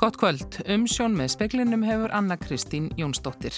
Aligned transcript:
Gott 0.00 0.16
kvöld, 0.16 0.62
umsjón 0.64 1.12
með 1.12 1.34
speklinum 1.34 1.82
hefur 1.84 2.08
Anna 2.16 2.38
Kristín 2.40 2.86
Jónsdóttir. 2.96 3.52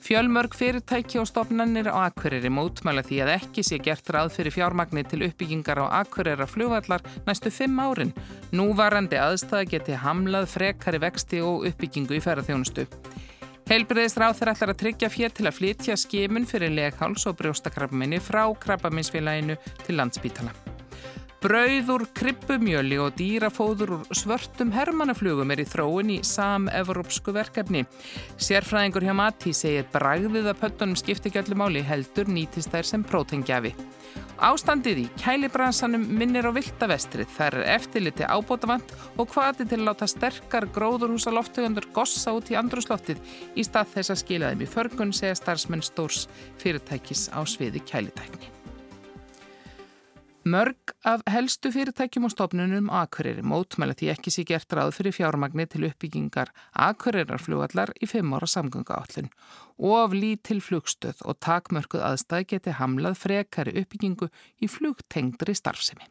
Fjölmörg 0.00 0.54
fyrirtæki 0.56 1.18
og 1.20 1.26
stopnannir 1.28 1.90
á 1.92 2.08
Akureyri 2.08 2.48
mótmæla 2.48 3.02
því 3.04 3.18
að 3.20 3.32
ekki 3.34 3.64
sé 3.68 3.76
gert 3.84 4.08
ráð 4.08 4.30
fyrir 4.38 4.54
fjármagni 4.54 5.02
til 5.04 5.26
uppbyggingar 5.26 5.82
á 5.84 6.00
Akureyra 6.00 6.46
flugvallar 6.48 7.04
næstu 7.26 7.52
fimm 7.52 7.76
árin. 7.76 8.14
Núvarandi 8.56 9.20
aðstæða 9.20 9.68
geti 9.74 9.98
hamlað 10.00 10.46
frekari 10.54 11.02
vexti 11.02 11.42
og 11.44 11.66
uppbyggingu 11.68 12.16
í 12.16 12.22
ferðarþjónustu. 12.24 12.86
Heilbriðisráð 13.68 14.38
þeir 14.38 14.52
ætlar 14.54 14.72
að 14.72 14.80
tryggja 14.80 15.10
fér 15.12 15.36
til 15.36 15.44
að 15.50 15.58
flytja 15.58 15.98
skimun 16.00 16.48
fyrir 16.48 16.72
legháls 16.72 17.28
og 17.28 17.36
brjóstakrabminni 17.42 18.22
frá 18.24 18.46
krabbaminsfélaginu 18.64 19.58
til 19.84 20.00
landsbítala. 20.00 20.56
Brauð 21.46 21.90
úr 21.94 22.02
kryppumjöli 22.10 22.96
og 22.98 23.12
dýrafóður 23.14 23.92
úr 23.94 24.16
svörtum 24.18 24.72
hermannaflugum 24.74 25.52
er 25.54 25.60
í 25.62 25.66
þróun 25.68 26.08
í 26.10 26.16
sam-evrópsku 26.26 27.30
verkefni. 27.36 27.84
Sérfræðingur 28.34 29.06
hjá 29.06 29.12
Mati 29.14 29.52
segir 29.54 29.86
bragðið 29.92 30.48
að 30.50 30.58
pöttunum 30.64 30.98
skipti 30.98 31.30
ekki 31.30 31.44
öllu 31.44 31.58
máli 31.60 31.84
heldur 31.86 32.26
nýtist 32.26 32.74
þær 32.74 32.88
sem 32.88 33.04
prótengjafi. 33.06 33.70
Ástandið 34.42 35.04
í 35.04 35.06
kælibransanum 35.22 36.08
minnir 36.18 36.50
á 36.50 36.52
viltavestrið. 36.56 37.30
Það 37.36 37.60
er 37.60 37.70
eftirliti 37.76 38.26
ábótavant 38.26 38.96
og 39.14 39.30
hvaði 39.30 39.68
til 39.70 39.78
að 39.84 39.86
láta 39.92 40.10
sterkar 40.10 40.66
gróðurhúsa 40.74 41.30
loftugundur 41.30 41.86
gossa 41.94 42.34
út 42.34 42.50
í 42.50 42.58
andrusloftið 42.58 43.22
í 43.54 43.70
stað 43.70 43.94
þess 43.94 44.16
að 44.16 44.22
skila 44.24 44.50
þeim 44.50 44.66
í 44.66 44.70
förgun 44.74 45.14
segja 45.14 45.38
starfsmenn 45.38 45.86
stórs 45.86 46.26
fyrirtækis 46.58 47.28
á 47.30 47.46
sviði 47.46 47.86
kælitækni. 47.86 48.55
Mörg 50.46 50.92
af 51.02 51.24
helstu 51.26 51.72
fyrirtækjum 51.74 52.28
og 52.28 52.30
stofnunum 52.30 52.86
Akureyri 52.94 53.42
mótmæla 53.42 53.96
því 53.98 54.12
ekki 54.12 54.30
sé 54.30 54.44
gert 54.46 54.76
ráð 54.78 54.92
fyrir 54.94 55.16
fjármagnir 55.16 55.66
til 55.72 55.88
uppbyggingar 55.88 56.52
Akureyrarflugallar 56.86 57.90
í 57.98 58.06
fimm 58.06 58.36
ára 58.38 58.46
samgöngu 58.46 58.94
állun 58.94 59.26
og 59.82 59.96
af 60.04 60.14
lítil 60.14 60.62
flugstöð 60.62 61.24
og 61.26 61.40
takmörkuð 61.42 62.06
aðstæð 62.12 62.46
geti 62.52 62.76
hamlað 62.78 63.18
frekari 63.24 63.74
uppbyggingu 63.82 64.30
í 64.62 64.70
flugtengdri 64.70 65.58
starfsemi. 65.58 66.06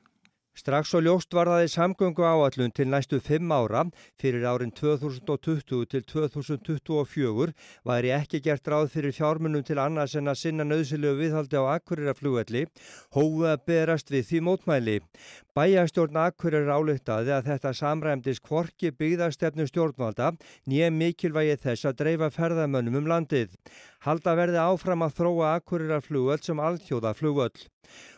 Strax 0.56 0.94
og 0.96 1.02
ljóst 1.04 1.36
var 1.36 1.50
það 1.52 1.66
í 1.66 1.72
samgöngu 1.74 2.24
áallun 2.24 2.72
til 2.72 2.88
næstu 2.88 3.18
fimm 3.20 3.50
ára 3.52 3.82
fyrir 4.22 4.46
árin 4.48 4.72
2020 4.72 5.90
til 5.92 6.06
2024 6.08 7.52
væri 7.84 8.14
ekki 8.16 8.40
gert 8.46 8.70
ráð 8.72 8.88
fyrir 8.94 9.12
fjármunum 9.18 9.66
til 9.68 9.82
annars 9.84 10.16
en 10.16 10.32
að 10.32 10.40
sinna 10.40 10.64
nöðsilegu 10.64 11.20
viðhaldi 11.20 11.60
á 11.60 11.76
Akureyra-flugvelli 11.76 12.64
hófu 13.18 13.44
að 13.52 13.68
berast 13.68 14.16
við 14.16 14.30
því 14.30 14.42
mótmæli. 14.48 14.96
Bæjastjórn 15.60 16.22
Akureyra 16.24 16.80
álutaði 16.80 17.36
að 17.36 17.52
þetta 17.52 17.76
samræmdis 17.76 18.40
kvorki 18.40 18.96
byggðarstefnu 18.96 19.68
stjórnvalda 19.68 20.32
nýja 20.72 20.88
mikilvægi 20.88 21.60
þess 21.68 21.92
að 21.92 22.00
dreifa 22.00 22.32
ferðamönnum 22.32 23.04
um 23.04 23.12
landið. 23.12 23.52
Halda 24.08 24.40
verði 24.40 24.64
áfram 24.64 25.04
að 25.04 25.20
þróa 25.20 25.56
Akureyra-flugvöld 25.60 26.48
sem 26.48 26.64
alþjóða 26.64 27.18
flugvöld 27.20 27.68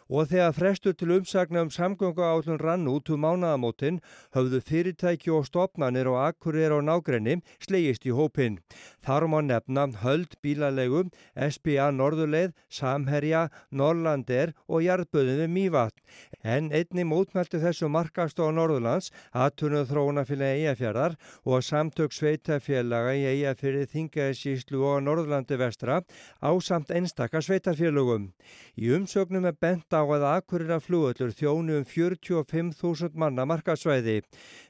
og 0.09 0.29
þegar 0.31 0.55
frestur 0.55 0.95
til 0.95 1.11
umsagna 1.17 1.61
um 1.65 1.71
samgöngu 1.73 2.23
állun 2.23 2.61
rann 2.61 2.87
út 2.87 3.09
um 3.11 3.23
mánaðamótin 3.25 3.99
höfðu 4.35 4.61
fyrirtæki 4.63 5.31
og 5.31 5.45
stopnarnir 5.47 6.07
og 6.07 6.19
akkurir 6.23 6.71
á 6.71 6.79
nágrenni 6.79 7.41
slegist 7.59 8.07
í 8.07 8.15
hópin. 8.15 8.59
Þar 9.03 9.27
má 9.27 9.39
nefna 9.43 9.87
höld 10.03 10.35
bílalegu, 10.43 11.09
SBA 11.35 11.91
Norðuleið, 11.91 12.53
Samherja, 12.69 13.47
Norrlandir 13.71 14.53
og 14.67 14.83
Jarðböðum 14.85 15.43
við 15.43 15.51
Mývat. 15.51 15.95
En 16.43 16.71
einni 16.71 17.03
mótmælti 17.07 17.59
þessu 17.61 17.89
markast 17.91 18.39
á 18.39 18.47
Norðurlands, 18.51 19.11
aðtunuð 19.33 19.91
þróunafélagi 19.91 20.63
Eyjafjörðar 20.63 21.17
og 21.45 21.63
samtök 21.63 22.15
sveitafélaga 22.15 23.13
í 23.17 23.25
Eyjafjörði 23.33 23.87
Þingaðsíslu 23.93 24.83
og 24.87 25.03
Norðurlandi 25.05 25.59
vestra 25.59 26.01
á 26.39 26.51
samt 26.63 26.91
einstakka 26.91 27.41
sveitarfélagum. 27.43 28.31
Í 28.77 28.91
umsögnum 28.95 29.47
er 29.49 29.57
bent 29.59 29.96
á 29.97 30.03
að 30.05 30.25
Akureyra 30.29 30.77
flugöllur 30.83 31.33
þjónu 31.33 31.79
um 31.81 31.85
45.000 31.87 33.17
manna 33.17 33.45
markasvæði. 33.49 34.21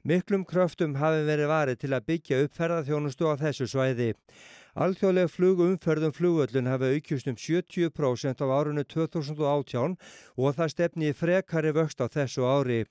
Miklum 0.07 0.45
kröftum 0.47 0.95
hafi 1.01 1.25
verið 1.27 1.51
varið 1.51 1.81
til 1.83 1.91
að 1.93 2.07
byggja 2.11 2.43
upp 2.45 2.55
ferðarþjónustu 2.55 3.27
á 3.27 3.33
þessu 3.43 3.67
svæði. 3.67 4.13
Alþjóðleg 4.77 5.31
flugumferðum 5.33 6.11
flugöllun 6.13 6.67
hafi 6.69 6.91
aukjust 6.93 7.25
um 7.31 7.38
70% 7.41 8.43
á 8.45 8.47
árunni 8.53 8.83
2018 8.85 9.95
og 10.38 10.53
það 10.53 10.69
stefni 10.69 11.09
frekari 11.17 11.71
vöxt 11.73 11.97
á 11.97 12.05
þessu 12.13 12.45
ári. 12.45 12.83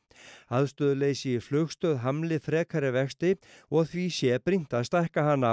Aðstöðuleysi 0.50 1.36
í 1.36 1.44
flugstöð 1.44 2.00
hamli 2.02 2.40
frekari 2.42 2.90
vexti 2.90 3.36
og 3.70 3.86
því 3.92 4.08
sé 4.16 4.40
bringt 4.42 4.74
að 4.74 4.88
stakka 4.90 5.28
hana. 5.28 5.52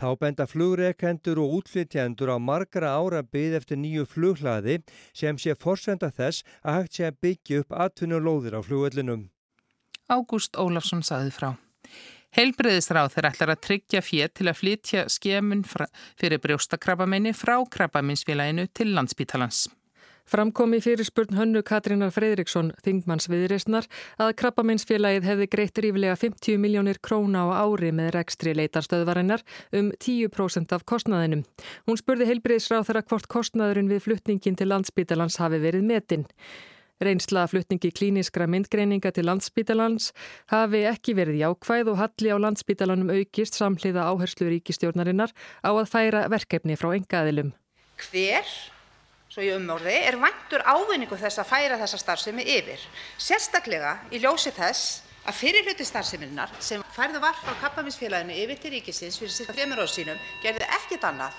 Þá 0.00 0.08
benda 0.16 0.48
flugreikendur 0.48 1.42
og 1.44 1.58
útflytjendur 1.58 2.32
á 2.32 2.40
margra 2.40 2.96
ára 2.96 3.20
byggð 3.20 3.60
eftir 3.60 3.82
nýju 3.82 4.08
flughlaði 4.08 4.80
sem 5.12 5.36
sé 5.36 5.52
forsenda 5.60 6.08
þess 6.08 6.40
að 6.64 6.80
hægt 6.80 6.96
sé 6.96 7.10
að 7.10 7.20
byggja 7.20 7.60
upp 7.66 7.76
atvinnulóðir 7.84 8.56
á 8.56 8.60
flugöllinum. 8.64 9.28
Ágúst 10.08 10.56
Ólafsson 10.56 11.04
saði 11.04 11.36
frá. 11.36 11.52
Helbreyðisráð 12.36 13.14
þeir 13.14 13.30
ætlar 13.30 13.54
að 13.54 13.64
tryggja 13.68 14.02
fér 14.04 14.34
til 14.34 14.50
að 14.50 14.60
flytja 14.60 15.06
skemun 15.12 15.64
fyrir 15.68 16.42
brjóstakrabbamenni 16.42 17.32
frá 17.36 17.56
krabbaminsfélaginu 17.70 18.66
til 18.74 18.94
landsbítalans. 18.96 19.66
Framkomi 20.26 20.80
fyrir 20.82 21.06
spurn 21.06 21.36
hönnu 21.38 21.60
Katrínar 21.62 22.10
Freyriksson, 22.10 22.72
þingmanns 22.82 23.28
viðreysnar, 23.30 23.86
að 24.18 24.32
krabbaminsfélagið 24.40 25.28
hefði 25.28 25.46
greitt 25.52 25.78
ríflega 25.84 26.16
50 26.18 26.58
miljónir 26.58 26.98
króna 26.98 27.44
á 27.46 27.62
ári 27.62 27.92
með 27.94 28.10
rekstri 28.16 28.56
leitarstöðvarinnar 28.58 29.46
um 29.78 29.92
10% 29.94 30.74
af 30.74 30.82
kostnaðinum. 30.82 31.44
Hún 31.86 32.00
spurði 32.02 32.26
heilbreyðisráð 32.32 32.88
þeirra 32.88 33.04
hvort 33.06 33.30
kostnaðurinn 33.30 33.92
við 33.92 34.02
fluttningin 34.08 34.58
til 34.58 34.72
landsbítalans 34.72 35.38
hafi 35.38 35.62
verið 35.62 35.86
metinn. 35.86 36.26
Reynslaðaflutningi 37.04 37.90
klíniskra 37.92 38.46
myndgreininga 38.48 39.10
til 39.12 39.26
landsbítalans 39.28 40.12
hafi 40.48 40.84
ekki 40.88 41.12
verið 41.18 41.42
jákvæð 41.42 41.90
og 41.92 41.98
halli 42.00 42.32
á 42.32 42.36
landsbítalanum 42.40 43.10
aukist 43.12 43.58
samhliða 43.58 44.06
áherslu 44.08 44.48
ríkistjórnarinnar 44.48 45.34
á 45.60 45.70
að 45.76 45.90
færa 45.92 46.22
verkefni 46.32 46.78
frá 46.80 46.94
engaðilum. 46.96 47.52
Hver, 48.08 48.48
svo 49.28 49.44
ég 49.44 49.58
umorði, 49.60 49.92
er 50.08 50.16
vantur 50.22 50.64
ávinningu 50.64 51.18
þess 51.20 51.42
að 51.42 51.50
færa 51.52 51.80
þessa 51.82 52.00
starfsemi 52.00 52.46
yfir? 52.56 52.80
Sérstaklega 53.20 53.98
í 54.08 54.22
ljósi 54.24 54.54
þess 54.56 55.02
að 55.26 55.40
fyrir 55.42 55.66
hluti 55.66 55.84
starfseminnar 55.84 56.52
sem 56.62 56.84
færðu 56.96 57.20
var 57.20 57.36
frá 57.42 57.52
kappaminsfélaginu 57.64 58.36
yfir 58.40 58.62
til 58.62 58.72
ríkisins 58.76 59.20
fyrir 59.20 59.34
cirka 59.34 59.56
þreymur 59.56 59.82
ára 59.82 59.90
sínum 59.90 60.24
gerði 60.44 60.68
ekkit 60.78 61.04
annað 61.04 61.36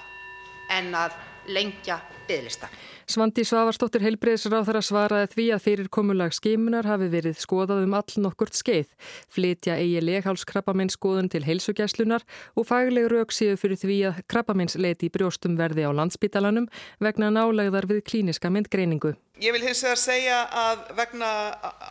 en 0.78 0.94
að 1.02 1.18
lengja 1.48 2.02
bygglistan. 2.28 2.70
Svandi 3.08 3.46
Svavarsdóttir 3.48 4.04
heilbreyðsráþara 4.04 4.82
svaraði 4.84 5.28
því 5.32 5.44
að 5.56 5.62
fyrir 5.64 5.88
komulag 5.96 6.34
skimunar 6.36 6.84
hafi 6.90 7.06
verið 7.08 7.38
skoðað 7.40 7.86
um 7.86 7.94
all 7.96 8.18
nokkurt 8.20 8.58
skeið, 8.60 8.90
flytja 9.32 9.78
eigi 9.80 10.02
leghálskrabbaminn 10.04 10.92
skoðun 10.92 11.30
til 11.32 11.40
heilsugjæslunar 11.46 12.26
og 12.60 12.68
fagleg 12.68 13.08
rauk 13.14 13.32
séu 13.32 13.56
fyrir 13.56 13.80
því 13.80 13.98
að 14.10 14.20
krabbamins 14.28 14.76
leiti 14.76 15.08
í 15.08 15.14
brjóstum 15.14 15.56
verði 15.56 15.86
á 15.88 15.96
landsbítalanum 15.96 16.68
vegna 17.00 17.30
nálegðar 17.32 17.88
við 17.88 18.02
klíniska 18.12 18.52
myndgreiningu. 18.52 19.14
Ég 19.40 19.56
vil 19.56 19.64
hins 19.64 19.86
vegar 19.88 20.04
segja 20.04 20.42
að 20.66 20.84
vegna 21.00 21.32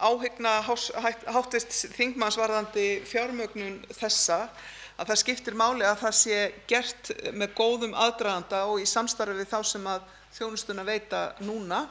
áhyggna 0.05 0.59
háttist 0.69 1.97
þingmannsvarðandi 1.97 2.91
fjármögnun 3.09 3.81
þessa 3.89 4.51
að 5.01 5.15
það 5.15 5.23
skiptir 5.25 5.57
máli 5.57 5.89
að 5.89 6.05
það 6.05 6.15
sé 6.21 6.45
gert 6.69 7.15
með 7.33 7.57
góðum 7.57 7.97
aðdraganda 7.97 8.67
og 8.69 8.85
í 8.85 8.87
samstarfi 8.93 9.41
við 9.41 9.53
þá 9.57 9.59
sem 9.73 9.91
að 9.97 10.05
þjónustuna 10.37 10.85
veita 10.87 11.27
núna 11.45 11.87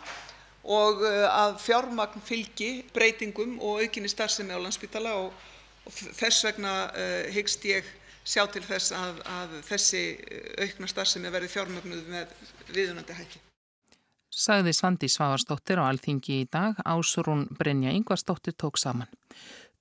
og 0.65 1.03
uh, 1.05 1.25
að 1.29 1.59
fjármagn 1.65 2.23
fylgi 2.25 2.71
breytingum 2.93 3.59
og 3.59 3.83
aukinni 3.83 4.09
starfsemi 4.09 4.55
á 4.55 4.59
Landspítala 4.61 5.13
og, 5.19 5.31
og 5.85 6.01
þess 6.17 6.45
vegna 6.47 6.75
uh, 6.89 7.25
hyggst 7.35 7.65
ég 7.69 7.89
sjá 8.25 8.45
til 8.49 8.63
þess 8.65 8.93
að, 8.97 9.19
að 9.29 9.57
þessi 9.69 10.05
uh, 10.17 10.53
aukna 10.65 10.89
starfsemi 10.89 11.33
verði 11.33 11.51
fjármagnuð 11.53 12.07
með 12.13 12.37
viðunandi 12.71 13.17
hætti. 13.17 13.41
Sagði 14.35 14.73
Svandi 14.75 15.07
Svavarsdóttir 15.07 15.79
á 15.79 15.87
Alþingi 15.87 16.41
í 16.43 16.47
dag, 16.51 16.75
Ásrún 16.83 17.45
Brynja 17.55 17.93
Yngvarsdóttir 17.95 18.57
tók 18.59 18.75
saman. 18.81 19.07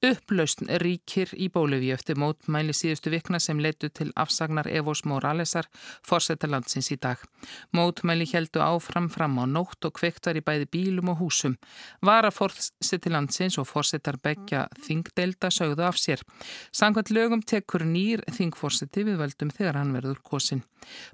Upplausn 0.05 0.69
ríkir 0.83 1.31
í 1.41 1.47
Bólivíu 1.49 1.95
eftir 1.95 2.19
mótmæli 2.21 2.75
síðustu 2.77 3.09
vikna 3.09 3.39
sem 3.41 3.61
leitu 3.63 3.89
til 3.89 4.11
afsagnar 4.21 4.67
Evos 4.69 5.01
Moralesar 5.09 5.65
fórsetarlandsins 6.05 6.91
í 6.93 6.99
dag. 7.01 7.23
Mótmæli 7.73 8.27
heldu 8.29 8.61
áfram 8.61 9.09
fram 9.09 9.39
á 9.41 9.49
nótt 9.49 9.89
og 9.89 9.95
kvektar 9.97 10.37
í 10.37 10.43
bæði 10.45 10.69
bílum 10.77 11.15
og 11.15 11.23
húsum. 11.23 11.57
Vara 12.05 12.29
fórsetarlandsins 12.35 13.57
og 13.63 13.71
fórsetar 13.71 14.21
begja 14.21 14.67
þingdelda 14.85 15.49
sögðu 15.49 15.89
af 15.89 15.97
sér. 15.97 16.21
Sangvært 16.69 17.09
lögum 17.09 17.41
tekur 17.41 17.87
nýr 17.89 18.27
þingfórseti 18.29 19.07
við 19.09 19.23
völdum 19.25 19.57
þegar 19.57 19.81
hann 19.81 19.97
verður 19.97 20.21
kosin. 20.21 20.67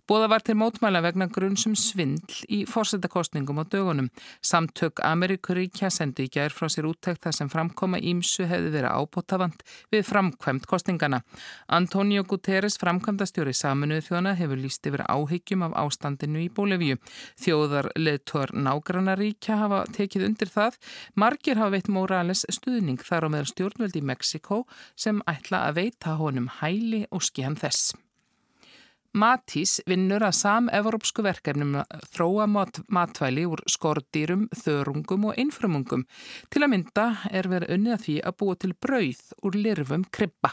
Bóða 0.09 0.29
var 0.33 0.45
til 0.45 0.57
mótmæla 0.59 1.03
vegna 1.05 1.29
grunnsum 1.31 1.77
svindl 1.79 2.45
í 2.49 2.63
fórsetakostningum 2.69 3.61
á 3.61 3.65
dögunum. 3.65 4.11
Samtök 4.43 5.03
Amerikuríkja 5.07 5.91
sendi 5.91 6.27
í 6.29 6.33
gær 6.33 6.55
frá 6.55 6.69
sér 6.73 6.89
úttækt 6.91 7.25
þar 7.27 7.37
sem 7.37 7.51
framkoma 7.53 8.01
ímsu 8.01 8.47
hefði 8.51 8.73
verið 8.75 8.97
ábótavand 8.97 9.65
við 9.93 10.07
framkvæmt 10.09 10.67
kostningana. 10.71 11.23
Antonio 11.69 12.25
Guterres, 12.25 12.79
framkvæmdastjóri 12.83 13.55
saminuðu 13.57 14.07
þjóna, 14.09 14.35
hefur 14.39 14.61
líst 14.61 14.87
yfir 14.87 15.05
áhyggjum 15.07 15.67
af 15.69 15.77
ástandinu 15.85 16.45
í 16.45 16.51
Bólivíu. 16.55 16.99
Þjóðar 17.41 17.91
leðtor 17.99 18.55
nágrannaríkja 18.57 19.61
hafa 19.65 19.85
tekið 19.97 20.29
undir 20.31 20.53
það. 20.53 20.79
Margir 21.15 21.61
hafa 21.61 21.75
veitt 21.77 21.91
Morales 21.93 22.45
stuðning 22.49 23.03
þar 23.05 23.27
á 23.27 23.33
meðal 23.33 23.51
stjórnvöld 23.53 23.99
í 23.99 24.05
Mexiko 24.05 24.65
sem 24.97 25.23
ætla 25.31 25.67
að 25.69 25.83
veita 25.83 26.17
honum 26.21 26.51
hæli 26.61 27.07
og 27.11 27.25
skjan 27.27 27.59
þess. 27.61 27.93
Matís 29.11 29.81
vinnur 29.91 30.23
að 30.23 30.37
sam-evrópsku 30.39 31.25
verkefnum 31.27 31.81
að 31.81 32.03
þróa 32.15 32.45
mat 32.47 32.77
matvæli 32.87 33.43
úr 33.51 33.63
skordýrum, 33.67 34.45
þörungum 34.55 35.27
og 35.33 35.41
innframungum. 35.43 36.05
Til 36.47 36.63
að 36.63 36.71
mynda 36.77 37.07
er 37.35 37.49
verið 37.51 37.75
unnið 37.75 37.97
að 37.97 38.05
því 38.05 38.15
að 38.31 38.37
búa 38.43 38.59
til 38.63 38.71
brauð 38.87 39.25
úr 39.43 39.59
lirfum 39.59 40.05
krybba. 40.15 40.53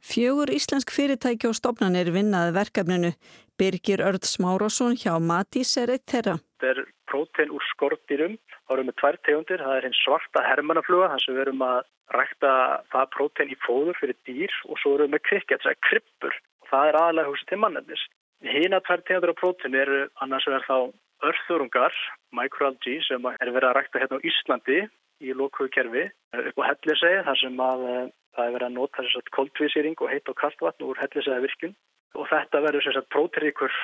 Fjögur 0.00 0.54
íslensk 0.54 0.94
fyrirtæki 0.94 1.50
og 1.50 1.58
stopnarnir 1.58 2.08
vinnaði 2.14 2.56
verkefninu. 2.56 3.12
Birgir 3.60 4.00
Örd 4.08 4.24
Smárásson 4.24 4.96
hjá 4.96 5.12
Matís 5.20 5.76
er 5.76 5.92
eitt 5.92 6.08
þeirra. 6.08 6.38
Þetta 6.56 6.72
er 6.72 6.82
prótein 7.10 7.52
úr 7.52 7.68
skordýrum. 7.74 8.40
Það 8.64 8.76
eru 8.78 8.88
með 8.88 8.98
tvær 9.02 9.20
tegundir. 9.28 9.64
Það 9.66 9.76
er 9.76 9.88
hinn 9.90 10.00
svarta 10.00 10.48
hermannafluga 10.48 11.12
þar 11.12 11.26
sem 11.26 11.36
við 11.36 11.44
erum 11.44 11.68
að 11.68 11.78
rækta 12.16 12.50
það 12.92 13.08
prótein 13.18 13.52
í 13.52 13.62
fóður 13.66 13.98
fyrir 14.00 14.16
dýr 14.24 14.60
og 14.70 14.78
svo 14.80 14.96
erum 14.96 15.10
við 15.10 15.16
með 15.16 15.26
krikket, 15.28 15.64
það 15.64 15.74
er 15.74 15.82
kryppur 15.90 16.44
það 16.70 16.90
er 16.90 17.00
aðalega 17.00 17.32
hugsa 17.32 17.50
til 17.50 17.60
mannefnis. 17.62 18.04
Hina 18.44 18.80
tvær 18.84 19.02
tegundur 19.08 19.32
á 19.32 19.40
prótinu 19.40 19.80
eru 19.80 19.98
annars 20.22 20.46
verður 20.48 20.66
þá 20.68 21.26
örþurungar, 21.26 21.96
microalgae, 22.36 23.00
sem 23.06 23.28
er 23.32 23.50
verið 23.50 23.70
að 23.70 23.76
rækta 23.78 24.02
hérna 24.02 24.20
á 24.20 24.26
Íslandi 24.28 24.80
í 25.24 25.32
lókuðu 25.32 25.72
kerfi 25.72 26.04
upp 26.36 26.58
á 26.60 26.68
hellisegi 26.68 27.22
þar 27.24 27.38
sem 27.40 27.62
að 27.64 27.84
eh, 27.90 28.08
það 28.36 28.48
er 28.48 28.56
verið 28.56 28.66
að 28.68 28.76
nota 28.76 29.04
þess 29.04 29.20
að 29.20 29.30
koldvísýring 29.38 30.02
og 30.04 30.12
heit 30.12 30.28
og 30.28 30.36
kaltvatn 30.42 30.84
úr 30.84 31.00
hellisega 31.00 31.44
virkun 31.44 31.72
og 32.16 32.28
þetta 32.32 32.62
verður 32.66 32.86
þess 32.88 33.00
að 33.00 33.08
prótiríkur 33.14 33.78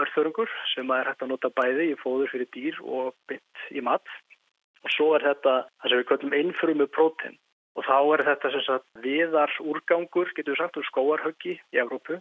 örþurungur 0.00 0.56
sem 0.72 0.90
er 0.96 1.10
hægt 1.10 1.24
að 1.24 1.32
nota 1.34 1.52
bæði 1.52 1.90
í 1.90 2.00
fóður 2.00 2.32
fyrir 2.32 2.50
dýr 2.56 2.80
og 2.80 3.12
bytt 3.28 3.64
í 3.74 3.84
mat. 3.84 4.06
Og 4.80 4.92
svo 4.94 5.12
er 5.16 5.26
þetta 5.26 5.54
það 5.82 5.92
sem 5.92 6.00
við 6.00 6.08
kallum 6.08 6.36
einfrumu 6.40 6.86
prótin 6.94 7.36
Og 7.78 7.86
þá 7.86 7.98
er 8.16 8.24
þetta 8.26 8.50
sem 8.50 8.64
sagt 8.66 8.88
viðar 9.04 9.52
úrgangur, 9.62 10.32
getur 10.34 10.56
við 10.56 10.60
sagt, 10.62 10.78
úr 10.80 10.88
skóarhöggi 10.88 11.54
í 11.60 11.80
Evrópu 11.80 12.18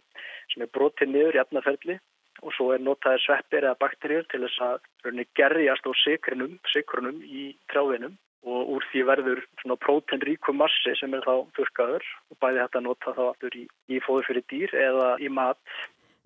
sem 0.54 0.64
er 0.64 0.72
brotið 0.76 1.14
niður 1.14 1.40
í 1.40 1.44
efnaferli 1.44 1.98
og 2.46 2.54
svo 2.56 2.70
er 2.72 2.84
notaði 2.84 3.20
sveppir 3.26 3.66
eða 3.66 3.80
bakterjur 3.82 4.28
til 4.32 4.44
þess 4.46 4.64
að 4.64 5.24
gerjast 5.36 5.88
á 5.90 5.92
sikrunum, 6.06 6.58
sikrunum 6.72 7.20
í 7.26 7.52
trjávinum 7.72 8.16
og 8.48 8.74
úr 8.76 8.86
því 8.92 9.04
verður 9.10 9.42
svona 9.62 9.78
prótenríkum 9.84 10.60
massi 10.62 10.94
sem 10.96 11.14
er 11.16 11.26
þá 11.26 11.44
þurkaður 11.58 12.06
og 12.32 12.40
bæði 12.40 12.62
þetta 12.64 12.82
nota 12.86 13.16
þá 13.18 13.24
allur 13.28 13.58
í, 13.58 13.66
í 13.92 14.00
fóður 14.06 14.30
fyrir 14.30 14.46
dýr 14.52 14.76
eða 14.80 15.10
í 15.20 15.32
mat. 15.34 15.60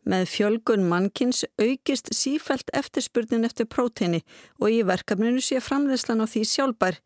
Með 0.04 0.28
fjölgun 0.34 0.86
mannkins 0.92 1.42
aukist 1.58 2.12
sífælt 2.14 2.70
eftirspurnin 2.76 3.48
eftir 3.48 3.70
próteni 3.72 4.22
og 4.60 4.70
í 4.70 4.82
verkefninu 4.86 5.42
sé 5.42 5.64
framleyslan 5.64 6.22
á 6.22 6.28
því 6.28 6.44
sjálfbær. 6.52 7.00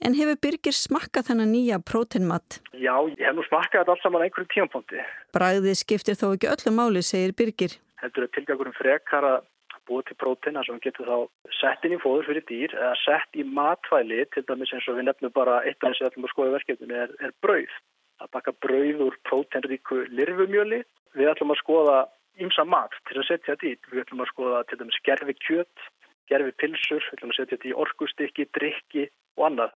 En 0.00 0.14
hefur 0.16 0.38
Birgir 0.40 0.72
smakkað 0.72 1.26
þennan 1.28 1.50
nýja 1.52 1.76
prótenmatt? 1.84 2.62
Já, 2.72 2.94
ég 3.12 3.20
hef 3.20 3.34
nú 3.36 3.42
smakkað 3.44 3.82
þetta 3.82 3.92
alls 3.92 4.04
saman 4.06 4.22
einhverju 4.24 4.48
tímapunkti. 4.54 5.02
Bræðið 5.36 5.76
skiptir 5.76 6.16
þó 6.16 6.30
ekki 6.32 6.48
öllu 6.48 6.72
máli, 6.72 7.02
segir 7.04 7.34
Birgir. 7.36 7.74
Þetta 8.00 8.22
er 8.22 8.30
tilgjagurum 8.36 8.76
frekar 8.78 9.26
að 9.28 9.42
búa 9.90 10.06
til 10.08 10.16
próteina 10.16 10.62
sem 10.64 10.78
getur 10.80 11.10
þá 11.10 11.18
sett 11.58 11.84
inn 11.84 11.98
í 11.98 12.00
fóður 12.00 12.30
fyrir 12.30 12.46
dýr 12.48 12.72
eða 12.78 12.94
sett 13.02 13.36
í 13.36 13.44
matvæli, 13.44 14.22
til 14.32 14.44
dæmis 14.48 14.72
eins 14.72 14.88
og 14.88 14.96
við 14.96 15.08
nefnum 15.10 15.34
bara 15.36 15.58
eitt 15.68 15.84
af 15.84 15.92
þessi 15.92 16.06
ætlum 16.08 16.28
að 16.28 16.32
skoða 16.32 16.54
verkefninu, 16.56 16.96
er, 17.04 17.12
er 17.20 17.36
brauð. 17.44 17.76
Að 18.24 18.32
baka 18.38 18.56
brauð 18.64 19.04
úr 19.04 19.20
prótenríku 19.28 20.00
lirfumjöli. 20.16 20.80
Við 21.18 21.32
ætlum 21.34 21.52
að 21.52 21.60
skoða 21.60 21.98
ymsa 22.40 22.64
mat 22.64 22.96
til 23.10 23.20
að 23.20 23.28
setja 23.28 23.52
þetta 23.52 23.68
í. 23.68 23.76
Við 23.92 24.04
ætlum 24.06 24.24
að 24.24 24.32
skoða 24.32 24.64
til 24.70 24.80
dæmis 24.80 25.00
gerfi 25.04 25.36
kjött, 25.44 25.86
gerfi 26.32 26.56
pilsur, 26.62 27.04
við 27.04 27.18
ætlum 27.18 27.34
að 27.34 27.40
setja 27.42 27.56
þetta 27.58 27.72
í 27.72 27.78
orkustykki, 27.84 28.48
drikki 28.56 29.06
og 29.36 29.48
annað 29.50 29.76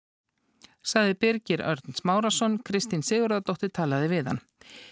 saði 0.83 1.17
Birgir 1.21 1.61
Örn 1.65 1.95
Smárasson, 1.97 2.59
Kristín 2.65 3.05
Sigurðardóttir 3.05 3.71
talaði 3.73 4.11
við 4.11 4.31
hann. 4.31 4.41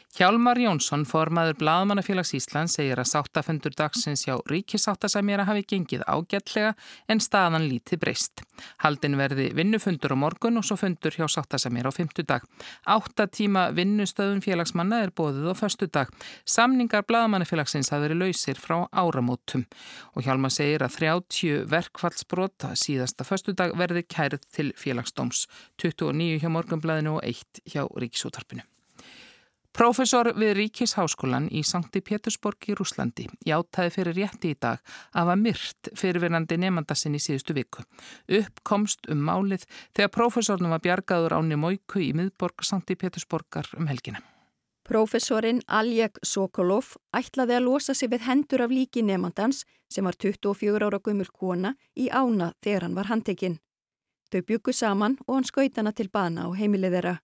Hjálmar 0.10 0.57
Jónsson, 0.57 1.04
formaður 1.06 1.60
Blaðmannafélags 1.60 2.31
Ísland, 2.33 2.71
segir 2.74 2.98
að 2.98 3.12
sáttafundur 3.12 3.75
dagsins 3.77 4.24
hjá 4.25 4.39
ríkisáttasamjara 4.50 5.45
hafi 5.45 5.62
gengið 5.69 6.01
ágætlega 6.10 6.71
en 7.07 7.21
staðan 7.21 7.68
lítið 7.69 8.01
breyst. 8.01 8.42
Haldin 8.81 9.19
verði 9.19 9.51
vinnufundur 9.56 10.16
á 10.18 10.18
morgun 10.18 10.57
og 10.57 10.66
svo 10.66 10.80
fundur 10.81 11.13
hjá 11.13 11.27
sáttasamjara 11.30 11.94
á 11.94 11.98
fymtudag. 11.98 12.48
Áttatíma 12.89 13.68
vinnustöðun 13.77 14.42
félagsmanna 14.42 15.04
er 15.06 15.13
bóðið 15.13 15.54
á 15.54 15.56
föstudag. 15.62 16.10
Samningar 16.42 17.06
Blaðmannafélagsins 17.06 17.94
hafi 17.94 18.07
verið 18.10 18.24
lausir 18.25 18.57
frá 18.57 18.89
áramótum 18.89 19.68
og 20.18 20.25
Hjálmar 20.25 20.56
segir 20.57 20.83
að 20.83 20.98
30 20.98 21.69
verkfallsbrota 21.69 22.74
síðasta 22.74 23.30
föstudag 23.30 23.77
verði 23.77 24.07
kærið 24.10 24.50
til 24.50 24.74
félagsdóms. 24.74 25.45
29 25.77 26.42
hjá 26.42 26.50
morgunblæðinu 26.57 27.19
og 27.22 27.24
1 27.30 27.63
hjá 27.69 27.86
ríkisútarpinu. 27.86 28.65
Profesor 29.75 30.31
við 30.33 30.56
Ríkisháskólan 30.57 31.45
í 31.54 31.62
Sankti 31.63 32.01
Pétursborg 32.01 32.66
í 32.71 32.75
Rúslandi 32.75 33.27
játaði 33.45 33.94
fyrir 33.94 34.18
rétti 34.18 34.51
í 34.51 34.57
dag 34.60 34.81
að 35.13 35.30
var 35.30 35.39
myrt 35.39 35.92
fyrirverandi 36.00 36.57
nefndasinn 36.60 37.16
í 37.16 37.21
síðustu 37.21 37.54
viku. 37.56 37.86
Uppkomst 38.39 39.07
um 39.13 39.21
málið 39.30 39.68
þegar 39.94 40.12
profesornum 40.18 40.74
var 40.74 40.83
bjargaður 40.83 41.38
áni 41.38 41.60
Móiku 41.62 42.01
í 42.01 42.10
miðborg 42.18 42.66
Sankti 42.66 42.98
Pétursborgar 42.98 43.69
um 43.77 43.88
helgina. 43.88 44.24
Profesorinn 44.89 45.62
Aljek 45.68 46.18
Sokolov 46.25 46.95
ætlaði 47.13 47.60
að 47.60 47.65
losa 47.68 47.94
sig 47.94 48.10
við 48.10 48.25
hendur 48.25 48.65
af 48.65 48.74
líki 48.74 49.04
nefndans 49.06 49.62
sem 49.86 50.06
var 50.06 50.18
24 50.18 50.81
ára 50.81 50.98
gummur 50.98 51.30
kona 51.30 51.75
í 51.94 52.10
ána 52.10 52.56
þegar 52.65 52.88
hann 52.88 52.98
var 52.98 53.12
handtekinn. 53.13 53.60
Þau 54.33 54.42
byggu 54.50 54.74
saman 54.74 55.18
og 55.27 55.36
hann 55.36 55.45
skaut 55.45 55.77
hana 55.77 55.94
til 55.94 56.10
bana 56.10 56.50
á 56.50 56.57
heimilið 56.57 56.98
þeirra. 56.98 57.15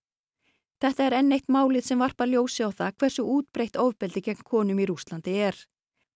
Þetta 0.82 1.06
er 1.06 1.14
enn 1.16 1.32
eitt 1.32 1.48
málið 1.48 1.86
sem 1.86 2.02
varpa 2.02 2.26
ljósi 2.28 2.66
á 2.66 2.70
það 2.70 2.98
hversu 3.00 3.24
útbreytt 3.24 3.78
ofbeldi 3.80 4.20
gegn 4.26 4.44
konum 4.44 4.80
í 4.82 4.86
Rúslandi 4.90 5.32
er. 5.48 5.56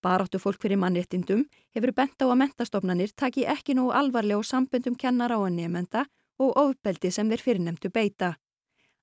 Baráttu 0.05 0.41
fólk 0.41 0.61
fyrir 0.61 0.81
mannréttindum 0.81 1.47
hefur 1.77 1.93
bent 1.97 2.21
á 2.21 2.29
að 2.29 2.39
mentastofnanir 2.43 3.13
taki 3.17 3.47
ekki 3.49 3.77
nú 3.77 3.89
alvarlega 3.93 4.41
og 4.41 4.49
sambundum 4.49 4.97
kennar 5.01 5.33
á 5.33 5.39
að 5.41 5.57
nefnda 5.57 6.05
og 6.41 6.57
ofbeldi 6.57 7.11
sem 7.13 7.29
þeir 7.29 7.45
fyrirnemtu 7.45 7.93
beita. 7.93 8.35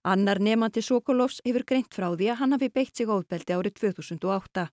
Annar 0.06 0.40
nefandi 0.40 0.82
Sokolovs 0.82 1.42
hefur 1.46 1.66
greint 1.66 1.94
frá 1.94 2.10
því 2.14 2.32
að 2.32 2.40
hann 2.42 2.56
hafi 2.56 2.70
beitt 2.70 2.96
sig 2.96 3.10
ofbeldi 3.10 3.58
árið 3.58 3.80
2008. 3.82 4.70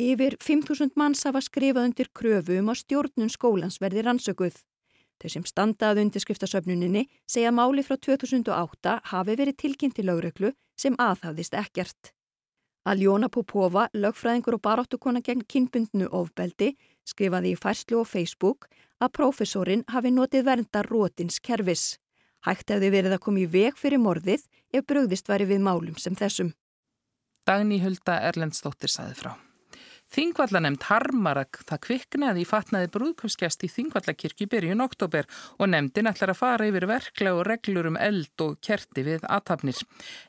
Yfir 0.00 0.36
5.000 0.38 0.94
manns 0.96 1.26
hafa 1.26 1.42
skrifað 1.42 1.90
undir 1.90 2.10
kröfu 2.14 2.58
um 2.62 2.70
að 2.70 2.82
stjórnun 2.84 3.32
skólans 3.34 3.80
verði 3.82 4.06
rannsökuð. 4.06 4.54
Þau 5.20 5.28
sem 5.34 5.44
standað 5.44 6.00
undirskriftasöfnuninni 6.04 7.04
segja 7.28 7.52
máli 7.52 7.84
frá 7.84 7.98
2008 8.00 8.96
hafi 9.12 9.36
verið 9.36 9.58
tilkynnt 9.60 10.00
í 10.00 10.06
lögreglu 10.06 10.54
sem 10.80 10.96
aðhafðist 10.96 11.56
ekkert. 11.60 12.14
Aljona 12.88 13.28
Popova, 13.28 13.88
lögfræðingur 13.92 14.56
og 14.56 14.62
baráttukona 14.64 15.20
gegn 15.20 15.44
kynbundnu 15.44 16.08
ofbeldi, 16.16 16.72
skrifaði 17.04 17.52
í 17.52 17.58
færslu 17.60 18.00
og 18.00 18.08
Facebook 18.08 18.70
að 19.00 19.12
prófessorinn 19.18 19.84
hafi 19.92 20.14
notið 20.14 20.46
verndar 20.48 20.88
rótins 20.88 21.36
kervis. 21.44 21.98
Hægt 22.48 22.72
hefði 22.72 22.88
verið 22.94 23.18
að 23.18 23.22
koma 23.26 23.44
í 23.44 23.50
veg 23.52 23.76
fyrir 23.76 24.00
morðið 24.00 24.48
ef 24.72 24.88
bröðist 24.88 25.28
væri 25.28 25.50
við 25.52 25.60
málum 25.68 26.00
sem 26.00 26.16
þessum. 26.16 26.54
Dagni 27.44 27.82
Hulda 27.84 28.16
Erlendstóttir 28.30 28.88
saði 28.88 29.18
frá. 29.20 29.34
Þingvallanemnd 30.10 30.82
harmarak 30.88 31.60
það 31.68 31.78
kviknaði 31.84 32.42
í 32.42 32.46
fatnaði 32.48 32.88
brúðkvöpsgest 32.96 33.62
í 33.62 33.68
Þingvallakirkju 33.70 34.48
byrjun 34.50 34.82
oktober 34.82 35.28
og 35.62 35.68
nemndin 35.70 36.10
ætlar 36.10 36.32
að 36.32 36.40
fara 36.40 36.66
yfir 36.66 36.88
verklega 36.90 37.36
og 37.38 37.44
reglur 37.46 37.86
um 37.92 37.98
eld 38.00 38.42
og 38.42 38.56
kerti 38.58 39.04
við 39.06 39.22
aðtapnir. 39.30 39.78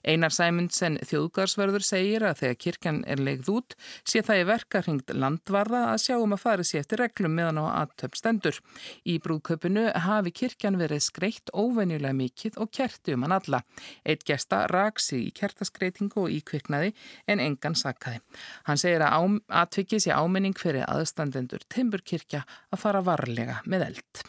Einar 0.05 0.35
Sæmundsen 0.35 0.99
þjóðgarsverður 1.09 1.85
segir 1.87 2.25
að 2.29 2.43
þegar 2.43 2.59
kirkjan 2.65 2.99
er 3.09 3.23
leigð 3.25 3.49
út 3.55 3.75
sé 4.05 4.21
það 4.27 4.43
í 4.43 4.45
verkarhingt 4.51 5.15
landvarða 5.17 5.81
að 5.95 6.03
sjá 6.05 6.15
um 6.19 6.37
að 6.37 6.43
fara 6.43 6.67
sér 6.67 6.85
eftir 6.85 7.01
reglum 7.01 7.33
meðan 7.39 7.63
á 7.65 7.81
aðtöpstendur. 7.81 8.61
Í 9.09 9.17
brúðköpunu 9.25 9.87
hafi 10.05 10.35
kirkjan 10.43 10.77
verið 10.77 11.07
skreitt 11.07 11.49
óvenjulega 11.57 12.13
mikill 12.13 12.53
og 12.61 12.69
kerti 12.69 13.17
um 13.17 13.25
hann 13.25 13.33
alla. 13.39 13.63
Eitt 14.05 14.27
gesta 14.29 14.67
raksi 14.69 15.23
í 15.25 15.33
kertaskreitingu 15.33 16.27
og 16.27 16.37
íkviknaði 16.37 16.93
en 17.25 17.41
engan 17.41 17.73
sakkaði. 17.73 18.21
Hann 18.69 18.77
segir 18.77 19.01
að 19.09 19.70
atvikið 19.71 20.01
sé 20.03 20.11
áminning 20.11 20.57
fyrir 20.59 20.83
aðstandendur 20.83 21.63
Timburkirkja 21.71 22.43
að 22.43 22.81
fara 22.81 23.01
varlega 23.07 23.61
með 23.71 23.85
eld. 23.85 24.23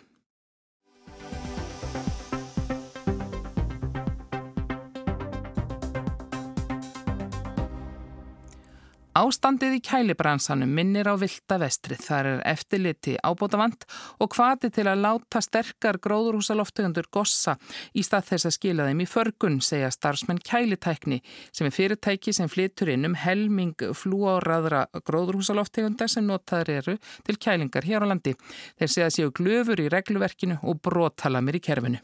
Ástandið 9.12 9.74
í 9.76 9.80
kælibransanum 9.84 10.70
minnir 10.72 11.04
á 11.04 11.20
vilda 11.20 11.58
vestrið. 11.60 12.00
Það 12.00 12.28
er 12.30 12.38
eftirliti 12.48 13.16
ábótavant 13.20 13.82
og 14.24 14.32
hvati 14.32 14.70
til 14.72 14.86
að 14.88 15.02
láta 15.04 15.42
sterkar 15.44 15.98
gróðurhúsaloftegundur 16.00 17.10
gossa 17.12 17.58
í 17.92 18.00
stað 18.06 18.30
þess 18.30 18.48
að 18.48 18.54
skila 18.56 18.86
þeim 18.88 19.02
í 19.04 19.08
förgun, 19.10 19.58
segja 19.60 19.90
starfsmenn 19.92 20.40
kælitækni 20.40 21.20
sem 21.52 21.68
er 21.68 21.76
fyrirtæki 21.76 22.32
sem 22.32 22.48
flytur 22.48 22.94
inn 22.94 23.04
um 23.10 23.18
helming 23.20 23.84
flúáraðra 24.00 24.86
gróðurhúsaloftegundar 25.04 26.08
sem 26.08 26.24
notaður 26.24 26.72
eru 26.78 26.96
til 27.26 27.36
kælingar 27.36 27.84
hér 27.84 28.08
á 28.08 28.10
landi. 28.14 28.32
Þeir 28.80 28.94
segja 28.96 29.10
séu 29.12 29.36
glöfur 29.36 29.84
í 29.84 29.90
regluverkinu 29.92 30.62
og 30.62 30.80
brotalamir 30.80 31.60
í 31.60 31.62
kerfinu. 31.68 32.00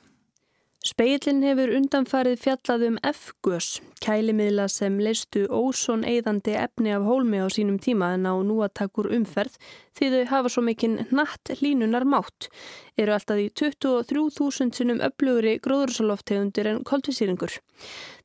Speillin 0.87 1.40
hefur 1.42 1.73
undanfarið 1.75 2.37
fjallað 2.38 2.82
um 2.87 2.99
F-gös, 3.08 3.80
kælimiðla 3.99 4.68
sem 4.70 5.00
leistu 5.02 5.40
ósón 5.50 6.04
eðandi 6.06 6.52
efni 6.54 6.92
af 6.94 7.02
hólmi 7.02 7.40
á 7.42 7.50
sínum 7.50 7.80
tíma 7.82 8.12
en 8.14 8.28
á 8.30 8.38
núatakur 8.47 9.08
umferð 9.11 9.56
því 9.99 10.11
þau 10.12 10.28
hafa 10.30 10.52
svo 10.54 10.62
mikinn 10.62 11.00
natt 11.11 11.50
línunar 11.58 12.06
mátt, 12.06 12.47
eru 12.94 13.16
alltaf 13.16 13.42
í 13.42 13.49
23.000 13.58 14.78
sinum 14.78 15.02
öflugri 15.02 15.56
gróðursaloftegundir 15.64 16.70
en 16.70 16.85
koltvísýringur. 16.87 17.58